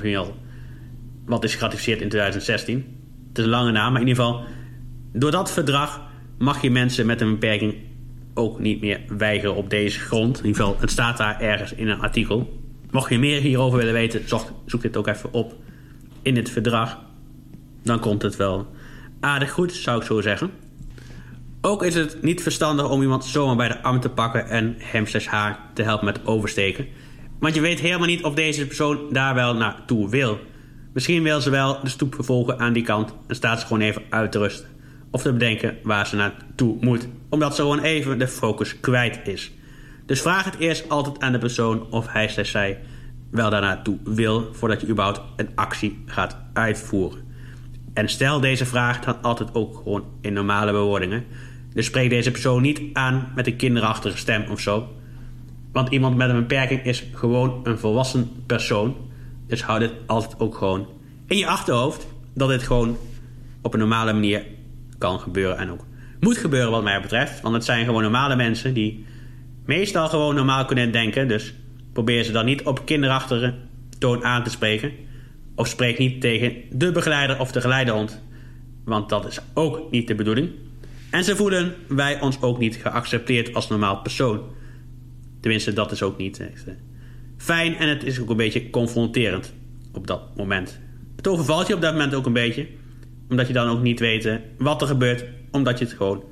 wat 1.30 1.44
is 1.44 1.54
geratificeerd 1.54 2.00
in 2.00 2.08
2016. 2.08 2.98
Het 3.28 3.38
is 3.38 3.44
een 3.44 3.50
lange 3.50 3.70
naam, 3.70 3.92
maar 3.92 4.00
in 4.00 4.08
ieder 4.08 4.24
geval... 4.24 4.44
door 5.12 5.30
dat 5.30 5.52
verdrag 5.52 6.00
mag 6.38 6.62
je 6.62 6.70
mensen 6.70 7.06
met 7.06 7.20
een 7.20 7.30
beperking 7.30 7.74
ook 8.34 8.58
niet 8.58 8.80
meer 8.80 9.00
weigeren 9.08 9.54
op 9.54 9.70
deze 9.70 9.98
grond. 9.98 10.38
In 10.38 10.46
ieder 10.46 10.62
geval, 10.62 10.80
het 10.80 10.90
staat 10.90 11.16
daar 11.16 11.40
ergens 11.40 11.74
in 11.74 11.88
een 11.88 12.00
artikel. 12.00 12.60
Mocht 12.90 13.10
je 13.10 13.18
meer 13.18 13.40
hierover 13.40 13.78
willen 13.78 13.92
weten, 13.92 14.28
zoek, 14.28 14.52
zoek 14.66 14.82
dit 14.82 14.96
ook 14.96 15.06
even 15.06 15.32
op 15.32 15.54
in 16.22 16.36
het 16.36 16.50
verdrag. 16.50 16.98
Dan 17.82 18.00
komt 18.00 18.22
het 18.22 18.36
wel 18.36 18.66
aardig 19.20 19.50
goed, 19.50 19.72
zou 19.72 20.00
ik 20.00 20.06
zo 20.06 20.20
zeggen. 20.20 20.50
Ook 21.60 21.82
is 21.82 21.94
het 21.94 22.22
niet 22.22 22.42
verstandig 22.42 22.90
om 22.90 23.02
iemand 23.02 23.24
zomaar 23.24 23.56
bij 23.56 23.68
de 23.68 23.82
arm 23.82 24.00
te 24.00 24.08
pakken 24.08 24.48
en 24.48 24.74
hem 24.78 25.06
slash 25.06 25.26
haar 25.26 25.58
te 25.74 25.82
helpen 25.82 26.04
met 26.04 26.26
oversteken. 26.26 26.86
Want 27.38 27.54
je 27.54 27.60
weet 27.60 27.80
helemaal 27.80 28.06
niet 28.06 28.24
of 28.24 28.34
deze 28.34 28.66
persoon 28.66 28.98
daar 29.10 29.34
wel 29.34 29.54
naartoe 29.54 30.08
wil. 30.08 30.38
Misschien 30.92 31.22
wil 31.22 31.40
ze 31.40 31.50
wel 31.50 31.80
de 31.82 31.88
stoep 31.88 32.14
vervolgen 32.14 32.58
aan 32.58 32.72
die 32.72 32.82
kant 32.82 33.14
en 33.26 33.34
staat 33.34 33.60
ze 33.60 33.66
gewoon 33.66 33.82
even 33.82 34.02
uit 34.08 34.32
te 34.32 34.38
rusten. 34.38 34.68
Of 35.10 35.22
te 35.22 35.32
bedenken 35.32 35.76
waar 35.82 36.06
ze 36.06 36.16
naartoe 36.16 36.76
moet, 36.80 37.08
omdat 37.28 37.54
ze 37.54 37.62
gewoon 37.62 37.80
even 37.80 38.18
de 38.18 38.28
focus 38.28 38.80
kwijt 38.80 39.20
is. 39.28 39.52
Dus 40.06 40.20
vraag 40.20 40.44
het 40.44 40.58
eerst 40.58 40.88
altijd 40.88 41.20
aan 41.20 41.32
de 41.32 41.38
persoon 41.38 41.90
of 41.90 42.12
hij 42.12 42.28
slash 42.28 42.50
zij 42.50 42.78
wel 43.30 43.50
daar 43.50 43.60
naartoe 43.60 43.98
wil 44.04 44.48
voordat 44.52 44.80
je 44.80 44.88
überhaupt 44.88 45.20
een 45.36 45.48
actie 45.54 46.02
gaat 46.06 46.36
uitvoeren. 46.52 47.28
En 47.94 48.08
stel 48.08 48.40
deze 48.40 48.66
vraag 48.66 49.00
dan 49.00 49.22
altijd 49.22 49.54
ook 49.54 49.76
gewoon 49.76 50.04
in 50.20 50.32
normale 50.32 50.72
bewoordingen. 50.72 51.24
Dus 51.72 51.86
spreek 51.86 52.10
deze 52.10 52.30
persoon 52.30 52.62
niet 52.62 52.80
aan 52.92 53.32
met 53.34 53.46
een 53.46 53.56
kinderachtige 53.56 54.16
stem 54.16 54.44
of 54.50 54.60
zo. 54.60 54.88
Want 55.72 55.88
iemand 55.88 56.16
met 56.16 56.30
een 56.30 56.40
beperking 56.40 56.84
is 56.84 57.04
gewoon 57.12 57.60
een 57.62 57.78
volwassen 57.78 58.30
persoon. 58.46 58.96
Dus 59.50 59.62
houd 59.62 59.80
het 59.80 59.92
altijd 60.06 60.40
ook 60.40 60.54
gewoon 60.54 60.86
in 61.26 61.36
je 61.36 61.46
achterhoofd. 61.46 62.06
Dat 62.34 62.48
dit 62.48 62.62
gewoon 62.62 62.96
op 63.62 63.72
een 63.72 63.78
normale 63.78 64.12
manier 64.12 64.46
kan 64.98 65.20
gebeuren. 65.20 65.58
En 65.58 65.70
ook 65.70 65.84
moet 66.20 66.36
gebeuren 66.36 66.70
wat 66.70 66.82
mij 66.82 67.00
betreft. 67.00 67.40
Want 67.40 67.54
het 67.54 67.64
zijn 67.64 67.84
gewoon 67.84 68.02
normale 68.02 68.36
mensen 68.36 68.74
die 68.74 69.04
meestal 69.64 70.08
gewoon 70.08 70.34
normaal 70.34 70.64
kunnen 70.64 70.92
denken. 70.92 71.28
Dus 71.28 71.54
probeer 71.92 72.24
ze 72.24 72.32
dan 72.32 72.44
niet 72.44 72.62
op 72.62 72.86
kinderachtige 72.86 73.54
toon 73.98 74.24
aan 74.24 74.44
te 74.44 74.50
spreken. 74.50 74.92
Of 75.54 75.68
spreek 75.68 75.98
niet 75.98 76.20
tegen 76.20 76.52
de 76.72 76.92
begeleider 76.92 77.40
of 77.40 77.52
de 77.52 77.60
geleidehond. 77.60 78.22
Want 78.84 79.08
dat 79.08 79.26
is 79.26 79.38
ook 79.54 79.90
niet 79.90 80.08
de 80.08 80.14
bedoeling. 80.14 80.50
En 81.10 81.24
ze 81.24 81.36
voelen 81.36 81.74
wij 81.88 82.20
ons 82.20 82.42
ook 82.42 82.58
niet 82.58 82.76
geaccepteerd 82.76 83.54
als 83.54 83.68
normaal 83.68 84.00
persoon. 84.00 84.40
Tenminste, 85.40 85.72
dat 85.72 85.92
is 85.92 86.02
ook 86.02 86.18
niet 86.18 86.40
echt, 86.40 86.66
fijn 87.40 87.76
en 87.76 87.88
het 87.88 88.04
is 88.04 88.20
ook 88.20 88.30
een 88.30 88.36
beetje 88.36 88.70
confronterend 88.70 89.54
op 89.92 90.06
dat 90.06 90.36
moment. 90.36 90.80
Het 91.16 91.28
overvalt 91.28 91.66
je 91.66 91.74
op 91.74 91.80
dat 91.80 91.92
moment 91.92 92.14
ook 92.14 92.26
een 92.26 92.32
beetje, 92.32 92.66
omdat 93.28 93.46
je 93.46 93.52
dan 93.52 93.68
ook 93.68 93.82
niet 93.82 94.00
weet 94.00 94.40
wat 94.58 94.80
er 94.80 94.86
gebeurt, 94.86 95.24
omdat 95.50 95.78
je 95.78 95.84
het 95.84 95.94
gewoon 95.94 96.24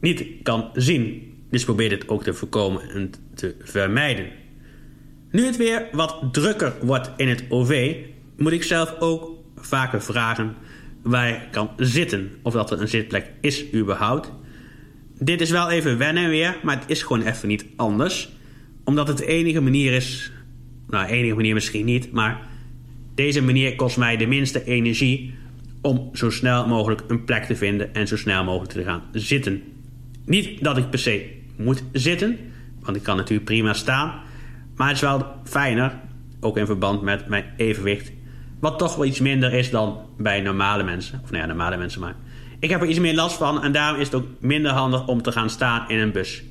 niet 0.00 0.24
kan 0.42 0.70
zien. 0.74 1.32
Dus 1.50 1.64
probeer 1.64 1.88
dit 1.88 2.08
ook 2.08 2.22
te 2.22 2.34
voorkomen 2.34 2.90
en 2.90 3.10
te 3.34 3.54
vermijden. 3.60 4.26
Nu 5.30 5.44
het 5.44 5.56
weer 5.56 5.88
wat 5.92 6.18
drukker 6.32 6.72
wordt 6.82 7.10
in 7.16 7.28
het 7.28 7.44
OV, 7.48 7.96
moet 8.36 8.52
ik 8.52 8.62
zelf 8.62 8.94
ook 8.98 9.30
vaker 9.56 10.02
vragen 10.02 10.54
waar 11.02 11.28
je 11.28 11.40
kan 11.50 11.70
zitten. 11.76 12.30
Of 12.42 12.52
dat 12.52 12.70
er 12.70 12.80
een 12.80 12.88
zitplek 12.88 13.30
is 13.40 13.72
überhaupt. 13.74 14.32
Dit 15.18 15.40
is 15.40 15.50
wel 15.50 15.70
even 15.70 15.98
wennen 15.98 16.28
weer, 16.28 16.56
maar 16.62 16.80
het 16.80 16.90
is 16.90 17.02
gewoon 17.02 17.22
even 17.22 17.48
niet 17.48 17.64
anders. 17.76 18.32
Omdat 18.84 19.08
het 19.08 19.18
de 19.18 19.26
enige 19.26 19.60
manier 19.60 19.92
is... 19.92 20.32
Nou, 20.88 21.06
enige 21.06 21.34
manier 21.34 21.54
misschien 21.54 21.84
niet, 21.84 22.12
maar... 22.12 22.52
Deze 23.14 23.42
manier 23.42 23.76
kost 23.76 23.96
mij 23.96 24.16
de 24.16 24.26
minste 24.26 24.64
energie 24.64 25.34
om 25.80 26.10
zo 26.12 26.30
snel 26.30 26.66
mogelijk 26.66 27.02
een 27.08 27.24
plek 27.24 27.44
te 27.44 27.56
vinden 27.56 27.94
en 27.94 28.08
zo 28.08 28.16
snel 28.16 28.44
mogelijk 28.44 28.72
te 28.72 28.82
gaan 28.82 29.02
zitten. 29.12 29.62
Niet 30.24 30.64
dat 30.64 30.76
ik 30.76 30.90
per 30.90 30.98
se 30.98 31.30
moet 31.56 31.84
zitten, 31.92 32.38
want 32.80 32.96
ik 32.96 33.02
kan 33.02 33.16
natuurlijk 33.16 33.44
prima 33.44 33.72
staan. 33.72 34.20
Maar 34.76 34.86
het 34.86 34.96
is 34.96 35.02
wel 35.02 35.26
fijner, 35.44 36.00
ook 36.40 36.56
in 36.56 36.66
verband 36.66 37.02
met 37.02 37.28
mijn 37.28 37.44
evenwicht, 37.56 38.12
wat 38.60 38.78
toch 38.78 38.96
wel 38.96 39.04
iets 39.04 39.20
minder 39.20 39.52
is 39.52 39.70
dan 39.70 39.98
bij 40.18 40.40
normale 40.40 40.82
mensen. 40.82 41.20
Of 41.22 41.30
nou 41.30 41.42
ja, 41.42 41.48
normale 41.48 41.76
mensen 41.76 42.00
maar. 42.00 42.16
Ik 42.58 42.70
heb 42.70 42.80
er 42.80 42.88
iets 42.88 42.98
meer 42.98 43.14
last 43.14 43.36
van 43.36 43.62
en 43.62 43.72
daarom 43.72 44.00
is 44.00 44.06
het 44.06 44.14
ook 44.14 44.26
minder 44.40 44.72
handig 44.72 45.06
om 45.06 45.22
te 45.22 45.32
gaan 45.32 45.50
staan 45.50 45.88
in 45.88 45.98
een 45.98 46.12
bus. 46.12 46.42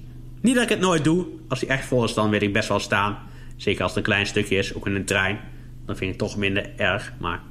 Niet 0.41 0.56
dat 0.56 0.63
ik 0.63 0.69
het 0.69 0.80
nooit 0.80 1.04
doe. 1.04 1.26
Als 1.48 1.60
die 1.60 1.69
echt 1.69 1.86
vol 1.86 2.04
is, 2.04 2.13
dan 2.13 2.30
wil 2.30 2.41
ik 2.41 2.54
best 2.54 2.67
wel 2.67 2.80
staan. 2.80 3.17
Zeker 3.63 3.82
als 3.84 3.91
het 3.91 3.99
een 3.99 4.12
klein 4.12 4.26
stukje 4.26 4.56
is, 4.56 4.73
ook 4.73 4.88
in 4.88 4.95
een 4.95 5.06
trein. 5.06 5.39
Dan 5.86 5.97
vind 5.97 6.13
ik 6.13 6.19
het 6.19 6.30
toch 6.30 6.38
minder 6.38 6.69
erg. 6.76 7.13
Maar 7.19 7.41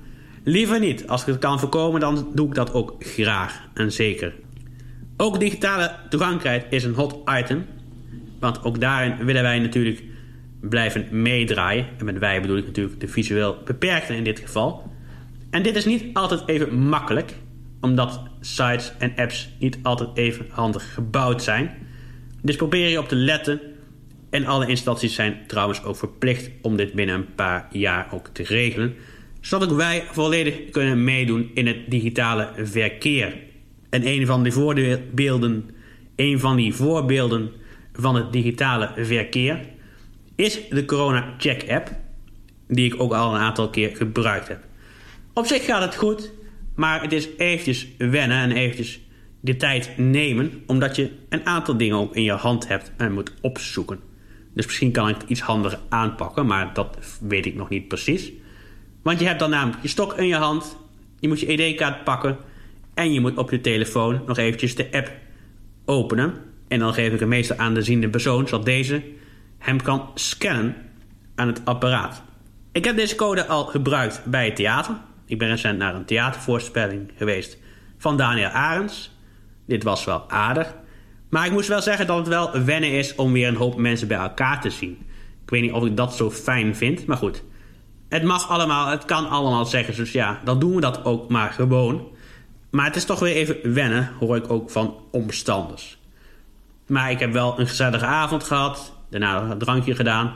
liever 0.42 0.80
niet. 0.80 1.08
Als 1.08 1.20
ik 1.20 1.26
het 1.26 1.38
kan 1.38 1.58
voorkomen, 1.58 2.00
dan 2.00 2.30
doe 2.34 2.48
ik 2.48 2.54
dat 2.54 2.72
ook 2.72 2.94
graag. 2.98 3.60
En 3.74 3.92
zeker. 3.92 4.34
Ook 5.16 5.40
digitale 5.40 5.94
toegankelijkheid 6.08 6.66
is 6.70 6.84
een 6.84 6.94
hot 6.94 7.18
item. 7.38 7.66
Want 8.40 8.64
ook 8.64 8.80
daarin 8.80 9.24
willen 9.24 9.42
wij 9.42 9.58
natuurlijk 9.58 10.02
blijven 10.60 11.22
meedraaien. 11.22 11.86
En 11.98 12.04
met 12.04 12.18
wij 12.18 12.40
bedoel 12.40 12.56
ik 12.56 12.66
natuurlijk 12.66 13.00
de 13.00 13.08
visueel 13.08 13.58
beperkten 13.64 14.16
in 14.16 14.24
dit 14.24 14.38
geval. 14.38 14.90
En 15.50 15.62
dit 15.62 15.76
is 15.76 15.84
niet 15.84 16.04
altijd 16.12 16.42
even 16.46 16.78
makkelijk, 16.78 17.34
omdat 17.80 18.20
sites 18.40 18.92
en 18.98 19.12
apps 19.16 19.48
niet 19.58 19.78
altijd 19.82 20.10
even 20.14 20.46
handig 20.50 20.94
gebouwd 20.94 21.42
zijn. 21.42 21.70
Dus 22.42 22.56
probeer 22.56 22.88
je 22.88 22.98
op 22.98 23.08
te 23.08 23.16
letten. 23.16 23.60
En 24.32 24.46
alle 24.46 24.66
instanties 24.66 25.14
zijn 25.14 25.36
trouwens 25.46 25.82
ook 25.84 25.96
verplicht 25.96 26.50
om 26.62 26.76
dit 26.76 26.92
binnen 26.92 27.14
een 27.14 27.34
paar 27.34 27.68
jaar 27.70 28.08
ook 28.12 28.28
te 28.28 28.42
regelen. 28.42 28.94
Zodat 29.40 29.72
wij 29.72 30.04
volledig 30.10 30.70
kunnen 30.70 31.04
meedoen 31.04 31.50
in 31.54 31.66
het 31.66 31.90
digitale 31.90 32.48
verkeer. 32.56 33.34
En 33.90 34.06
een 34.06 34.26
van 34.26 34.42
die 34.42 34.52
voorbeelden, 34.52 35.70
een 36.16 36.40
van 36.40 36.56
die 36.56 36.74
voorbeelden 36.74 37.52
van 37.92 38.14
het 38.14 38.32
digitale 38.32 38.92
verkeer 38.96 39.60
is 40.36 40.68
de 40.68 40.84
Corona 40.84 41.34
Check 41.38 41.70
app, 41.70 41.90
die 42.68 42.92
ik 42.92 43.00
ook 43.00 43.12
al 43.12 43.34
een 43.34 43.40
aantal 43.40 43.70
keer 43.70 43.96
gebruikt 43.96 44.48
heb. 44.48 44.64
Op 45.32 45.46
zich 45.46 45.64
gaat 45.64 45.82
het 45.82 45.96
goed, 45.96 46.32
maar 46.74 47.02
het 47.02 47.12
is 47.12 47.28
eventjes 47.36 47.88
wennen 47.98 48.38
en 48.38 48.52
eventjes 48.52 49.00
de 49.40 49.56
tijd 49.56 49.90
nemen, 49.96 50.62
omdat 50.66 50.96
je 50.96 51.10
een 51.28 51.46
aantal 51.46 51.76
dingen 51.76 51.96
ook 51.96 52.14
in 52.14 52.22
je 52.22 52.32
hand 52.32 52.68
hebt 52.68 52.92
en 52.96 53.12
moet 53.12 53.34
opzoeken. 53.40 54.11
Dus 54.54 54.66
misschien 54.66 54.92
kan 54.92 55.08
ik 55.08 55.14
het 55.20 55.30
iets 55.30 55.40
handiger 55.40 55.78
aanpakken, 55.88 56.46
maar 56.46 56.74
dat 56.74 56.96
weet 57.20 57.46
ik 57.46 57.54
nog 57.54 57.68
niet 57.68 57.88
precies. 57.88 58.32
Want 59.02 59.20
je 59.20 59.26
hebt 59.26 59.38
dan 59.38 59.50
namelijk 59.50 59.82
je 59.82 59.88
stok 59.88 60.14
in 60.14 60.26
je 60.26 60.34
hand, 60.34 60.76
je 61.20 61.28
moet 61.28 61.40
je 61.40 61.46
ID-kaart 61.46 62.04
pakken 62.04 62.36
en 62.94 63.12
je 63.12 63.20
moet 63.20 63.36
op 63.36 63.50
je 63.50 63.60
telefoon 63.60 64.22
nog 64.26 64.38
eventjes 64.38 64.74
de 64.74 64.88
app 64.92 65.10
openen. 65.84 66.34
En 66.68 66.78
dan 66.78 66.94
geef 66.94 67.12
ik 67.12 67.20
hem 67.20 67.28
meestal 67.28 67.56
aan 67.56 67.74
de 67.74 67.82
ziende 67.82 68.08
persoon, 68.08 68.48
zodat 68.48 68.64
deze 68.64 69.02
hem 69.58 69.82
kan 69.82 70.10
scannen 70.14 70.76
aan 71.34 71.46
het 71.46 71.60
apparaat. 71.64 72.22
Ik 72.72 72.84
heb 72.84 72.96
deze 72.96 73.14
code 73.14 73.46
al 73.46 73.64
gebruikt 73.64 74.24
bij 74.24 74.44
het 74.44 74.56
theater. 74.56 74.94
Ik 75.26 75.38
ben 75.38 75.48
recent 75.48 75.78
naar 75.78 75.94
een 75.94 76.04
theatervoorspelling 76.04 77.10
geweest 77.16 77.58
van 77.98 78.16
Daniel 78.16 78.48
Arends. 78.48 79.10
Dit 79.66 79.82
was 79.82 80.04
wel 80.04 80.30
aardig. 80.30 80.74
Maar 81.32 81.46
ik 81.46 81.52
moest 81.52 81.68
wel 81.68 81.82
zeggen 81.82 82.06
dat 82.06 82.16
het 82.16 82.28
wel 82.28 82.60
wennen 82.64 82.90
is 82.90 83.14
om 83.14 83.32
weer 83.32 83.48
een 83.48 83.56
hoop 83.56 83.76
mensen 83.76 84.08
bij 84.08 84.18
elkaar 84.18 84.60
te 84.60 84.70
zien. 84.70 84.98
Ik 85.42 85.50
weet 85.50 85.62
niet 85.62 85.72
of 85.72 85.84
ik 85.84 85.96
dat 85.96 86.16
zo 86.16 86.30
fijn 86.30 86.76
vind, 86.76 87.06
maar 87.06 87.16
goed. 87.16 87.42
Het 88.08 88.22
mag 88.22 88.48
allemaal, 88.48 88.88
het 88.88 89.04
kan 89.04 89.28
allemaal 89.28 89.64
zeggen, 89.64 89.96
dus 89.96 90.12
ja, 90.12 90.40
dan 90.44 90.58
doen 90.58 90.74
we 90.74 90.80
dat 90.80 91.04
ook 91.04 91.28
maar 91.28 91.52
gewoon. 91.52 92.08
Maar 92.70 92.84
het 92.84 92.96
is 92.96 93.04
toch 93.04 93.18
weer 93.18 93.34
even 93.34 93.74
wennen, 93.74 94.10
hoor 94.18 94.36
ik 94.36 94.50
ook 94.50 94.70
van 94.70 94.96
omstanders. 95.10 95.98
Maar 96.86 97.10
ik 97.10 97.18
heb 97.18 97.32
wel 97.32 97.58
een 97.58 97.68
gezellige 97.68 98.06
avond 98.06 98.44
gehad 98.44 98.94
daarna 99.10 99.50
een 99.50 99.58
drankje 99.58 99.94
gedaan. 99.94 100.34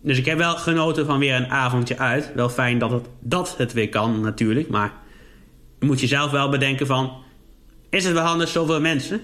Dus 0.00 0.18
ik 0.18 0.24
heb 0.24 0.38
wel 0.38 0.56
genoten 0.56 1.06
van 1.06 1.18
weer 1.18 1.34
een 1.34 1.50
avondje 1.50 1.98
uit. 1.98 2.32
Wel 2.34 2.48
fijn 2.48 2.78
dat 2.78 2.90
het, 2.90 3.08
dat 3.20 3.54
het 3.58 3.72
weer 3.72 3.88
kan 3.88 4.20
natuurlijk. 4.20 4.68
Maar 4.68 4.92
je 5.80 5.86
moet 5.86 6.00
jezelf 6.00 6.30
wel 6.30 6.48
bedenken 6.48 6.86
van... 6.86 7.12
Is 7.90 8.04
het 8.04 8.12
wel 8.12 8.24
handig 8.24 8.48
zoveel 8.48 8.80
mensen? 8.80 9.20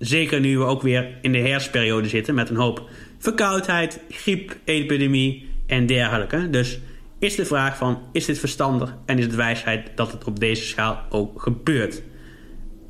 Zeker 0.00 0.40
nu 0.40 0.58
we 0.58 0.64
ook 0.64 0.82
weer 0.82 1.18
in 1.22 1.32
de 1.32 1.38
herfstperiode 1.38 2.08
zitten... 2.08 2.34
met 2.34 2.50
een 2.50 2.56
hoop 2.56 2.88
verkoudheid, 3.18 4.00
griep, 4.10 4.56
epidemie 4.64 5.48
en 5.66 5.86
dergelijke. 5.86 6.50
Dus 6.50 6.78
is 7.18 7.34
de 7.34 7.44
vraag 7.44 7.76
van... 7.76 8.02
Is 8.12 8.24
dit 8.24 8.38
verstandig 8.38 8.94
en 9.06 9.18
is 9.18 9.24
het 9.24 9.34
wijsheid 9.34 9.90
dat 9.94 10.12
het 10.12 10.24
op 10.24 10.40
deze 10.40 10.64
schaal 10.64 11.04
ook 11.08 11.42
gebeurt? 11.42 12.02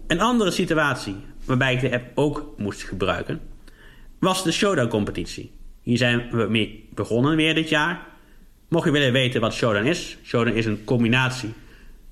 Een 0.06 0.20
andere 0.20 0.50
situatie 0.50 1.16
waarbij 1.44 1.74
ik 1.74 1.80
de 1.80 1.92
app 1.92 2.10
ook 2.14 2.54
moest 2.56 2.82
gebruiken 2.82 3.40
was 4.20 4.44
de 4.44 4.52
Showdown-competitie. 4.52 5.52
Hier 5.82 5.96
zijn 5.96 6.28
we 6.30 6.46
mee 6.48 6.88
begonnen 6.94 7.36
weer 7.36 7.54
dit 7.54 7.68
jaar. 7.68 8.06
Mocht 8.68 8.84
je 8.84 8.90
willen 8.90 9.12
weten 9.12 9.40
wat 9.40 9.54
Showdown 9.54 9.86
is, 9.86 10.18
Showdown 10.24 10.56
is 10.56 10.66
een 10.66 10.84
combinatie 10.84 11.52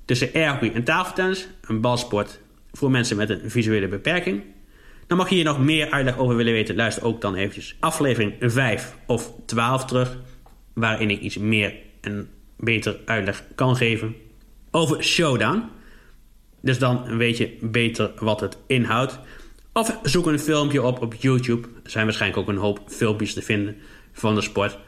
tussen 0.05 0.31
airhockey 0.35 0.73
en 0.73 0.85
tafeltennis, 0.85 1.49
een 1.61 1.81
balsport 1.81 2.41
voor 2.73 2.91
mensen 2.91 3.17
met 3.17 3.31
een 3.31 3.51
visuele 3.51 3.89
beperking. 3.89 4.43
Dan 5.09 5.17
mag 5.17 5.29
je 5.29 5.35
hier 5.35 5.45
nog 5.45 5.59
meer 5.59 5.91
uitleg 5.91 6.19
over 6.19 6.37
willen 6.37 6.53
weten, 6.53 6.77
luister 6.77 7.05
ook 7.05 7.21
dan 7.21 7.35
eventjes 7.35 7.77
aflevering 7.81 8.35
5 8.41 8.97
of 9.07 9.33
12 9.47 9.85
terug, 9.85 10.19
waarin 10.73 11.11
ik 11.11 11.21
iets 11.21 11.39
meer 11.39 11.75
en 12.01 12.29
beter 12.57 12.99
uitleg 13.05 13.45
kan 13.55 13.77
geven 13.77 14.15
over 14.71 15.03
Showdown. 15.03 15.65
Dus 16.61 16.79
dan 16.79 17.17
weet 17.17 17.37
je 17.37 17.57
beter 17.61 18.13
wat 18.19 18.41
het 18.41 18.59
inhoudt. 18.67 19.19
Of 19.73 19.99
zoek 20.03 20.27
een 20.27 20.39
filmpje 20.39 20.83
op 20.83 21.03
op 21.03 21.15
YouTube. 21.15 21.69
Er 21.85 21.91
zijn 21.91 22.05
waarschijnlijk 22.05 22.41
ook 22.41 22.49
een 22.49 22.61
hoop 22.61 22.81
filmpjes 22.87 23.35
te 23.35 23.43
vinden 23.43 23.77
van 24.13 24.35
de 24.35 24.41
sport. 24.41 24.79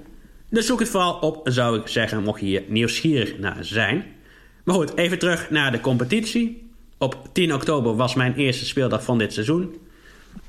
Dus 0.49 0.65
zoek 0.65 0.79
het 0.79 0.89
vooral 0.89 1.13
op, 1.13 1.41
zou 1.43 1.79
ik 1.79 1.87
zeggen, 1.87 2.23
mocht 2.23 2.39
je 2.39 2.45
hier 2.45 2.63
nieuwsgierig 2.67 3.37
naar 3.39 3.57
zijn. 3.59 4.05
Maar 4.63 4.75
goed, 4.75 4.97
even 4.97 5.19
terug 5.19 5.49
naar 5.49 5.71
de 5.71 5.81
competitie. 5.81 6.69
Op 6.97 7.29
10 7.31 7.53
oktober 7.53 7.95
was 7.95 8.13
mijn 8.13 8.35
eerste 8.35 8.65
speeldag 8.65 9.03
van 9.03 9.17
dit 9.17 9.33
seizoen. 9.33 9.75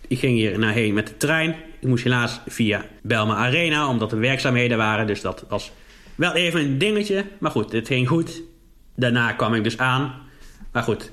Ik 0.08 0.18
ging 0.18 0.36
hier 0.36 0.58
naar 0.58 0.72
heen 0.72 0.94
met 0.94 1.06
de 1.06 1.16
trein. 1.16 1.56
Ik 1.80 1.88
moest 1.88 2.04
helaas 2.04 2.40
via 2.46 2.84
Belma 3.02 3.34
Arena, 3.34 3.88
omdat 3.88 4.12
er 4.12 4.18
werkzaamheden 4.18 4.76
waren. 4.76 5.06
Dus 5.06 5.20
dat 5.20 5.44
was 5.48 5.72
wel 6.14 6.32
even 6.34 6.60
een 6.60 6.78
dingetje. 6.78 7.24
Maar 7.38 7.50
goed, 7.50 7.72
het 7.72 7.86
ging 7.86 8.08
goed. 8.08 8.42
Daarna 8.96 9.32
kwam 9.32 9.54
ik 9.54 9.64
dus 9.64 9.78
aan. 9.78 10.14
Maar 10.72 10.82
goed, 10.82 11.10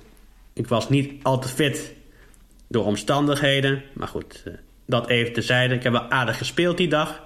ik 0.53 0.67
was 0.67 0.89
niet 0.89 1.23
al 1.23 1.39
te 1.39 1.47
fit 1.47 1.93
door 2.67 2.85
omstandigheden. 2.85 3.83
Maar 3.93 4.07
goed, 4.07 4.43
eh, 4.45 4.53
dat 4.85 5.07
even 5.07 5.33
tezijde. 5.33 5.73
Ik 5.73 5.83
heb 5.83 5.91
wel 5.91 6.09
aardig 6.09 6.37
gespeeld 6.37 6.77
die 6.77 6.87
dag. 6.87 7.23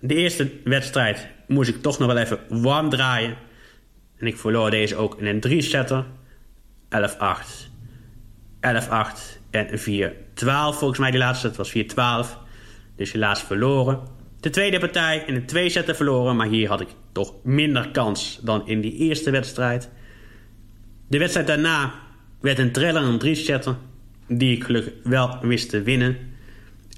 De 0.00 0.14
eerste 0.14 0.50
wedstrijd 0.64 1.28
moest 1.46 1.68
ik 1.68 1.82
toch 1.82 1.98
nog 1.98 2.12
wel 2.12 2.22
even 2.22 2.38
warm 2.48 2.88
draaien. 2.88 3.36
En 4.16 4.26
ik 4.26 4.36
verloor 4.36 4.70
deze 4.70 4.96
ook 4.96 5.20
in 5.20 5.26
een 5.26 5.40
3-setter. 5.40 6.04
11-8. 6.88 7.70
11-8 8.60 9.40
en 9.50 9.78
4-12. 9.78 10.76
Volgens 10.78 10.98
mij 10.98 11.10
die 11.10 11.20
laatste 11.20 11.46
set 11.46 11.56
was 11.56 11.70
4-12. 11.70 12.38
Dus 12.96 13.12
helaas 13.12 13.42
verloren. 13.42 14.00
De 14.46 14.52
tweede 14.52 14.78
partij 14.78 15.22
in 15.26 15.34
een 15.34 15.46
2 15.46 15.68
setter 15.68 15.94
verloren. 15.94 16.36
Maar 16.36 16.46
hier 16.46 16.68
had 16.68 16.80
ik 16.80 16.88
toch 17.12 17.34
minder 17.42 17.90
kans 17.90 18.40
dan 18.42 18.68
in 18.68 18.80
die 18.80 18.96
eerste 18.96 19.30
wedstrijd. 19.30 19.90
De 21.08 21.18
wedstrijd 21.18 21.46
daarna 21.46 21.94
werd 22.40 22.58
een 22.58 22.72
triller 22.72 23.02
een 23.02 23.36
3-setter. 23.36 23.76
Die 24.28 24.56
ik 24.56 24.64
gelukkig 24.64 24.92
wel 25.02 25.38
wist 25.40 25.70
te 25.70 25.82
winnen. 25.82 26.16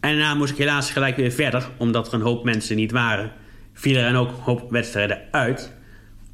En 0.00 0.10
daarna 0.10 0.34
moest 0.34 0.52
ik 0.52 0.58
helaas 0.58 0.90
gelijk 0.90 1.16
weer 1.16 1.30
verder, 1.30 1.68
omdat 1.76 2.06
er 2.06 2.14
een 2.14 2.20
hoop 2.20 2.44
mensen 2.44 2.76
niet 2.76 2.90
waren. 2.90 3.32
Vielen 3.72 4.04
er 4.04 4.16
ook 4.16 4.28
een 4.28 4.42
hoop 4.42 4.70
wedstrijden 4.70 5.20
uit. 5.30 5.72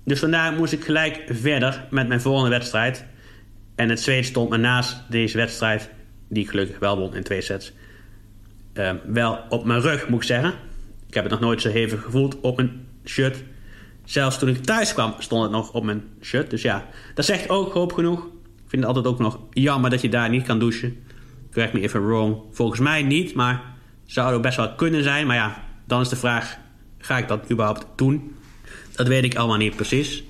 Dus 0.05 0.21
vandaar 0.21 0.53
moest 0.53 0.73
ik 0.73 0.85
gelijk 0.85 1.23
verder 1.27 1.87
met 1.91 2.09
mijn 2.09 2.21
volgende 2.21 2.51
wedstrijd. 2.51 3.07
En 3.75 3.89
het 3.89 4.01
zweet 4.01 4.27
stond 4.27 4.51
me 4.51 4.57
naast 4.57 5.03
deze 5.11 5.37
wedstrijd, 5.37 5.91
die 6.29 6.43
ik 6.43 6.51
gelukkig 6.51 6.79
wel 6.79 6.99
won 6.99 7.15
in 7.15 7.23
twee 7.23 7.41
sets, 7.41 7.73
uh, 8.75 8.91
wel 9.07 9.45
op 9.49 9.65
mijn 9.65 9.81
rug, 9.81 10.09
moet 10.09 10.21
ik 10.21 10.27
zeggen. 10.27 10.73
Ik 11.15 11.21
heb 11.23 11.31
het 11.31 11.41
nog 11.41 11.49
nooit 11.49 11.63
zo 11.63 11.69
hevig 11.69 12.03
gevoeld 12.03 12.41
op 12.41 12.57
mijn 12.57 12.87
shirt. 13.05 13.43
Zelfs 14.05 14.39
toen 14.39 14.49
ik 14.49 14.65
thuis 14.65 14.93
kwam, 14.93 15.15
stond 15.19 15.43
het 15.43 15.51
nog 15.51 15.73
op 15.73 15.85
mijn 15.85 16.03
shirt. 16.21 16.51
Dus 16.51 16.63
ja, 16.63 16.87
dat 17.15 17.25
zegt 17.25 17.49
ook 17.49 17.73
hoop 17.73 17.93
genoeg. 17.93 18.25
Ik 18.25 18.67
vind 18.67 18.83
het 18.83 18.85
altijd 18.85 19.07
ook 19.07 19.19
nog 19.19 19.39
jammer 19.51 19.91
dat 19.91 20.01
je 20.01 20.09
daar 20.09 20.29
niet 20.29 20.47
kan 20.47 20.59
douchen. 20.59 20.97
Correct 21.53 21.73
me 21.73 21.81
even 21.81 22.07
wrong. 22.07 22.37
Volgens 22.51 22.81
mij 22.81 23.03
niet, 23.03 23.35
maar 23.35 23.63
zou 24.05 24.35
er 24.35 24.41
best 24.41 24.57
wel 24.57 24.75
kunnen 24.75 25.03
zijn. 25.03 25.27
Maar 25.27 25.37
ja, 25.37 25.65
dan 25.87 26.01
is 26.01 26.09
de 26.09 26.17
vraag, 26.17 26.59
ga 26.99 27.19
ik 27.19 27.29
dat 27.29 27.51
überhaupt 27.51 27.87
doen? 27.97 28.35
Dat 28.93 29.09
weet 29.09 29.25
ik 29.25 29.35
allemaal 29.35 29.57
niet 29.57 29.77
precies. 29.77 30.25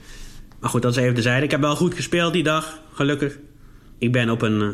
Maar 0.60 0.70
goed, 0.70 0.82
dat 0.82 0.96
is 0.96 1.02
even 1.02 1.14
de 1.14 1.22
zijde. 1.22 1.44
Ik 1.44 1.50
heb 1.50 1.60
wel 1.60 1.76
goed 1.76 1.94
gespeeld 1.94 2.32
die 2.32 2.42
dag, 2.42 2.80
gelukkig. 2.92 3.38
Ik 3.98 4.12
ben 4.12 4.30
op 4.30 4.42
een 4.42 4.60
uh, 4.60 4.68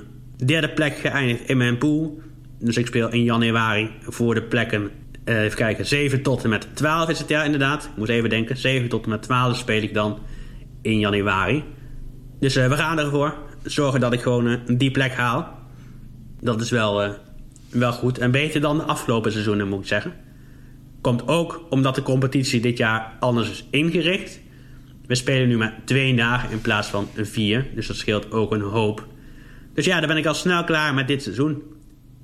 derde 0.47 0.71
plek 0.71 0.97
geëindigd 0.97 1.49
in 1.49 1.57
mijn 1.57 1.79
pool. 1.79 2.21
Dus 2.59 2.77
ik 2.77 2.87
speel 2.87 3.13
in 3.13 3.23
januari 3.23 3.91
voor 4.01 4.35
de 4.35 4.43
plekken 4.43 4.91
uh, 5.31 5.43
even 5.43 5.57
kijken, 5.57 5.87
7 5.87 6.23
tot 6.23 6.45
en 6.45 6.51
met 6.51 6.67
12 6.75 7.09
is 7.09 7.19
het 7.19 7.29
ja 7.29 7.45
inderdaad. 7.45 7.85
Ik 7.85 7.97
moet 7.97 8.09
even 8.09 8.31
denken. 8.31 8.57
7 8.57 8.89
tot 8.89 9.05
en 9.05 9.11
met 9.11 9.23
12 9.23 9.57
speel 9.57 9.83
ik 9.83 9.95
dan 9.95 10.19
in 10.83 10.99
januari. 10.99 11.65
Dus 12.41 12.57
uh, 12.57 12.69
we 12.69 12.77
gaan 12.77 12.99
ervoor. 12.99 13.35
Zorgen 13.63 14.01
dat 14.01 14.13
ik 14.13 14.21
gewoon 14.21 14.47
uh, 14.47 14.59
die 14.67 14.91
plek 14.91 15.13
haal. 15.13 15.59
Dat 16.41 16.61
is 16.61 16.71
wel, 16.71 17.15
wel 17.71 17.93
goed. 17.93 18.19
En 18.19 18.31
beter 18.31 18.61
dan 18.61 18.79
de 18.79 18.83
afgelopen 18.83 19.33
seizoenen 19.33 19.69
moet 19.69 19.81
ik 19.81 19.87
zeggen. 19.87 20.15
Komt 21.01 21.29
ook 21.29 21.67
omdat 21.71 21.95
de 21.95 22.03
competitie 22.03 22.61
dit 22.61 22.79
jaar 22.79 23.17
anders 23.21 23.51
is 23.51 23.65
ingericht. 23.71 24.41
We 25.07 25.15
spelen 25.15 25.49
nu 25.49 25.57
maar 25.57 25.81
twee 25.85 26.15
dagen 26.17 26.51
in 26.51 26.61
plaats 26.61 26.89
van 26.89 27.09
vier. 27.17 27.67
Dus 27.75 27.87
dat 27.87 27.97
scheelt 27.97 28.33
ook 28.33 28.53
een 28.53 28.61
hoop. 28.61 29.07
Dus 29.75 29.85
ja, 29.85 29.99
dan 29.99 30.09
ben 30.09 30.17
ik 30.17 30.27
al 30.27 30.35
snel 30.35 30.65
klaar 30.65 30.95
met 30.95 31.09
dit 31.09 31.23
seizoen. 31.23 31.53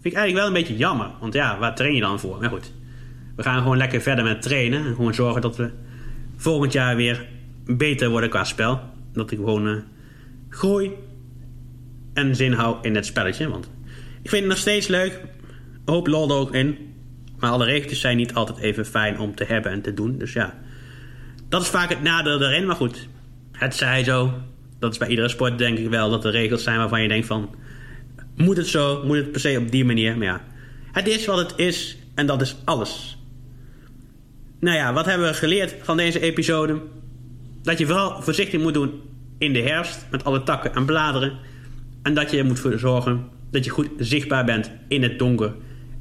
Vind 0.01 0.14
ik 0.14 0.21
eigenlijk 0.21 0.37
wel 0.37 0.47
een 0.47 0.62
beetje 0.62 0.77
jammer. 0.77 1.11
Want 1.21 1.35
ja, 1.35 1.59
waar 1.59 1.75
train 1.75 1.95
je 1.95 2.01
dan 2.01 2.21
voor? 2.21 2.40
Maar 2.40 2.51
goed 2.51 2.73
we 3.37 3.42
gaan 3.42 3.62
gewoon 3.62 3.77
lekker 3.77 4.01
verder 4.01 4.25
met 4.25 4.42
trainen. 4.42 4.87
En 4.87 4.94
gewoon 4.94 5.14
zorgen 5.14 5.40
dat 5.40 5.57
we 5.57 5.70
volgend 6.37 6.72
jaar 6.72 6.96
weer 6.96 7.27
beter 7.64 8.09
worden 8.09 8.31
qua 8.31 8.44
spel. 8.44 8.81
Dat 9.12 9.31
ik 9.31 9.38
gewoon 9.38 9.66
uh, 9.66 9.77
groei 10.49 10.92
en 12.14 12.37
zin 12.37 12.53
hou 12.53 12.77
in 12.83 12.94
het 12.94 13.07
spelletje. 13.07 13.49
Want 13.49 13.70
ik 14.22 14.31
vind 14.31 14.42
het 14.42 14.51
nog 14.51 14.61
steeds 14.61 14.87
leuk. 14.87 15.20
Hoop 15.85 16.07
lol 16.07 16.31
er 16.31 16.37
ook 16.37 16.55
in. 16.55 16.94
Maar 17.38 17.51
alle 17.51 17.64
regeltjes 17.64 18.01
zijn 18.01 18.16
niet 18.16 18.35
altijd 18.35 18.59
even 18.59 18.87
fijn 18.87 19.18
om 19.18 19.35
te 19.35 19.44
hebben 19.44 19.72
en 19.72 19.83
te 19.83 19.94
doen. 19.94 20.18
Dus 20.18 20.33
ja, 20.33 20.59
dat 21.49 21.62
is 21.62 21.68
vaak 21.68 21.88
het 21.88 22.03
nadeel 22.03 22.42
erin. 22.42 22.66
Maar 22.66 22.77
goed, 22.77 23.09
het 23.53 23.75
zij 23.75 24.05
zo. 24.05 24.33
Dat 24.79 24.92
is 24.92 24.99
bij 24.99 25.09
iedere 25.09 25.29
sport 25.29 25.59
denk 25.59 25.79
ik 25.79 25.88
wel 25.88 26.11
dat 26.11 26.25
er 26.25 26.31
regels 26.31 26.62
zijn 26.62 26.79
waarvan 26.79 27.03
je 27.03 27.09
denkt 27.09 27.27
van... 27.27 27.55
Moet 28.35 28.57
het 28.57 28.66
zo? 28.66 29.03
Moet 29.05 29.16
het 29.16 29.33
per 29.33 29.40
se 29.40 29.59
op 29.59 29.70
die 29.70 29.85
manier? 29.85 30.16
Maar 30.16 30.27
ja, 30.27 30.44
het 30.92 31.09
is 31.09 31.27
wat 31.27 31.38
het 31.38 31.53
is 31.57 31.96
en 32.14 32.27
dat 32.27 32.40
is 32.40 32.57
alles. 32.64 33.15
Nou 34.66 34.79
ja, 34.79 34.92
wat 34.92 35.07
hebben 35.07 35.26
we 35.26 35.35
geleerd 35.35 35.74
van 35.83 35.96
deze 35.96 36.20
episode? 36.20 36.81
Dat 37.62 37.79
je 37.79 37.87
vooral 37.87 38.22
voorzichtig 38.22 38.61
moet 38.61 38.74
doen 38.74 39.00
in 39.38 39.52
de 39.52 39.62
herfst 39.62 40.07
met 40.11 40.24
alle 40.24 40.42
takken 40.42 40.74
en 40.74 40.85
bladeren. 40.85 41.33
En 42.02 42.14
dat 42.14 42.31
je 42.31 42.44
moet 42.44 42.66
zorgen 42.76 43.29
dat 43.50 43.64
je 43.64 43.70
goed 43.70 43.88
zichtbaar 43.98 44.44
bent 44.44 44.70
in 44.88 45.02
het 45.02 45.18
donker. 45.18 45.55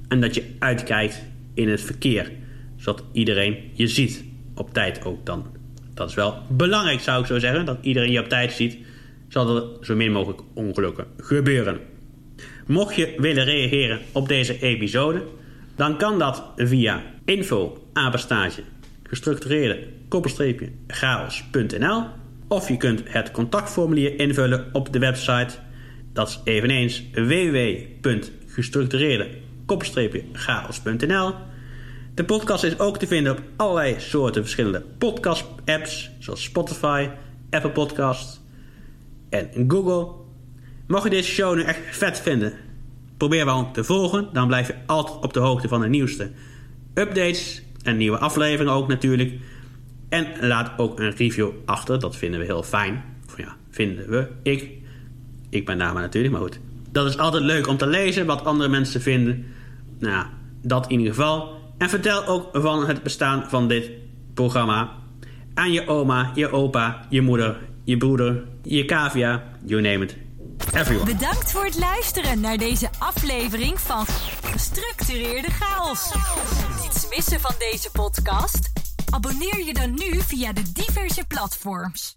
En 0.08 0.21
dat 0.21 0.36
je 0.36 0.43
uitkijkt 0.60 1.23
in 1.54 1.69
het 1.69 1.82
verkeer. 1.82 2.32
Zodat 2.75 3.04
iedereen 3.12 3.58
je 3.73 3.88
ziet. 3.88 4.23
Op 4.56 4.73
tijd 4.73 5.06
ook 5.06 5.25
dan. 5.25 5.45
Dat 5.93 6.10
is 6.10 6.15
wel 6.15 6.38
belangrijk 6.49 6.99
zou 6.99 7.21
ik 7.21 7.28
zo 7.28 7.39
zeggen. 7.39 7.65
Dat 7.65 7.78
iedereen 7.82 8.12
je 8.12 8.19
op 8.19 8.30
tijd 8.30 8.51
ziet. 8.51 8.78
Zodat 9.28 9.63
er 9.63 9.86
zo 9.86 9.95
min 9.95 10.12
mogelijk 10.12 10.41
ongelukken 10.54 11.06
gebeuren. 11.17 11.80
Mocht 12.67 12.95
je 12.95 13.13
willen 13.17 13.45
reageren 13.45 13.99
op 14.12 14.28
deze 14.28 14.60
episode 14.62 15.23
dan 15.75 15.97
kan 15.97 16.19
dat 16.19 16.43
via 16.56 17.04
info 17.25 17.85
apenstaartje 17.95 18.63
gestructureerde 19.03 19.88
koppelstreepje 20.08 20.71
chaos.nl 20.88 22.03
of 22.47 22.67
je 22.67 22.77
kunt 22.77 23.01
het 23.05 23.31
contactformulier 23.31 24.19
invullen 24.19 24.69
op 24.71 24.93
de 24.93 24.99
website. 24.99 25.55
Dat 26.13 26.27
is 26.27 26.39
eveneens 26.43 27.03
www.gestructureerde 27.13 29.29
chaos.nl. 30.34 31.34
De 32.13 32.25
podcast 32.25 32.63
is 32.63 32.79
ook 32.79 32.97
te 32.97 33.08
vinden 33.08 33.31
op 33.31 33.41
allerlei 33.55 33.95
soorten 33.99 34.41
verschillende 34.41 34.84
podcast-apps, 34.97 36.10
zoals 36.19 36.43
Spotify, 36.43 37.10
Apple 37.49 37.71
Podcasts 37.71 38.41
en 39.29 39.65
Google. 39.67 40.08
Mocht 40.88 41.03
je 41.03 41.10
deze 41.10 41.31
show 41.31 41.55
nu 41.55 41.63
echt 41.63 41.79
vet 41.91 42.19
vinden, 42.19 42.53
Probeer 43.17 43.45
wel 43.45 43.71
te 43.71 43.84
volgen, 43.84 44.29
dan 44.34 44.47
blijf 44.47 44.67
je 44.67 44.75
altijd 44.86 45.23
op 45.23 45.34
de 45.34 45.39
hoogte 45.39 45.67
van 45.67 45.81
de 45.81 45.88
nieuwste 45.88 46.31
updates 46.93 47.64
en 47.86 47.98
nieuwe 47.98 48.17
afleveringen 48.17 48.74
ook 48.74 48.88
natuurlijk. 48.88 49.34
En 50.10 50.28
laat 50.39 50.71
ook 50.78 51.00
een 51.00 51.15
review 51.15 51.50
achter, 51.65 52.00
dat 52.00 52.15
vinden 52.15 52.39
we 52.39 52.45
heel 52.45 52.63
fijn. 52.63 53.04
Of 53.28 53.38
ja, 53.38 53.56
vinden 53.69 54.10
we, 54.10 54.28
ik. 54.43 54.69
Ik 55.50 55.65
ben 55.65 55.78
dame 55.78 56.00
natuurlijk, 56.00 56.34
maar 56.34 56.41
goed. 56.41 56.60
Dat 56.91 57.06
is 57.06 57.17
altijd 57.17 57.43
leuk 57.43 57.67
om 57.67 57.78
te 57.78 57.88
lezen 57.88 58.26
wat 58.26 58.43
andere 58.43 58.69
mensen 58.69 59.02
vinden. 59.02 59.45
Nou, 60.00 60.26
dat 60.62 60.88
in 60.89 60.98
ieder 61.00 61.13
geval. 61.13 61.54
En 61.78 61.89
vertel 61.89 62.26
ook 62.26 62.50
van 62.54 62.88
het 62.88 63.04
bestaan 63.04 63.50
van 63.50 63.67
dit 63.67 63.91
programma 64.34 64.91
aan 65.54 65.71
je 65.71 65.88
oma, 65.88 66.32
je 66.36 66.52
opa, 66.52 67.06
je 67.10 67.21
moeder, 67.21 67.58
je 67.84 67.98
broeder, 67.98 68.43
je 68.63 68.86
cavia, 68.86 69.43
you 69.65 69.82
name 69.82 70.04
it. 70.04 70.17
Bedankt 71.06 71.52
voor 71.52 71.65
het 71.65 71.78
luisteren 71.78 72.39
naar 72.39 72.58
deze 72.58 72.89
aflevering 73.00 73.80
van 73.80 74.06
Gestructureerde 74.41 75.52
Chaos. 75.52 76.12
Niets 76.82 77.10
missen 77.10 77.39
van 77.39 77.56
deze 77.60 77.89
podcast? 77.91 78.72
Abonneer 79.10 79.65
je 79.65 79.74
dan 79.74 79.94
nu 79.94 80.22
via 80.22 80.54
de 80.54 80.72
diverse 80.72 81.26
platforms. 81.28 82.13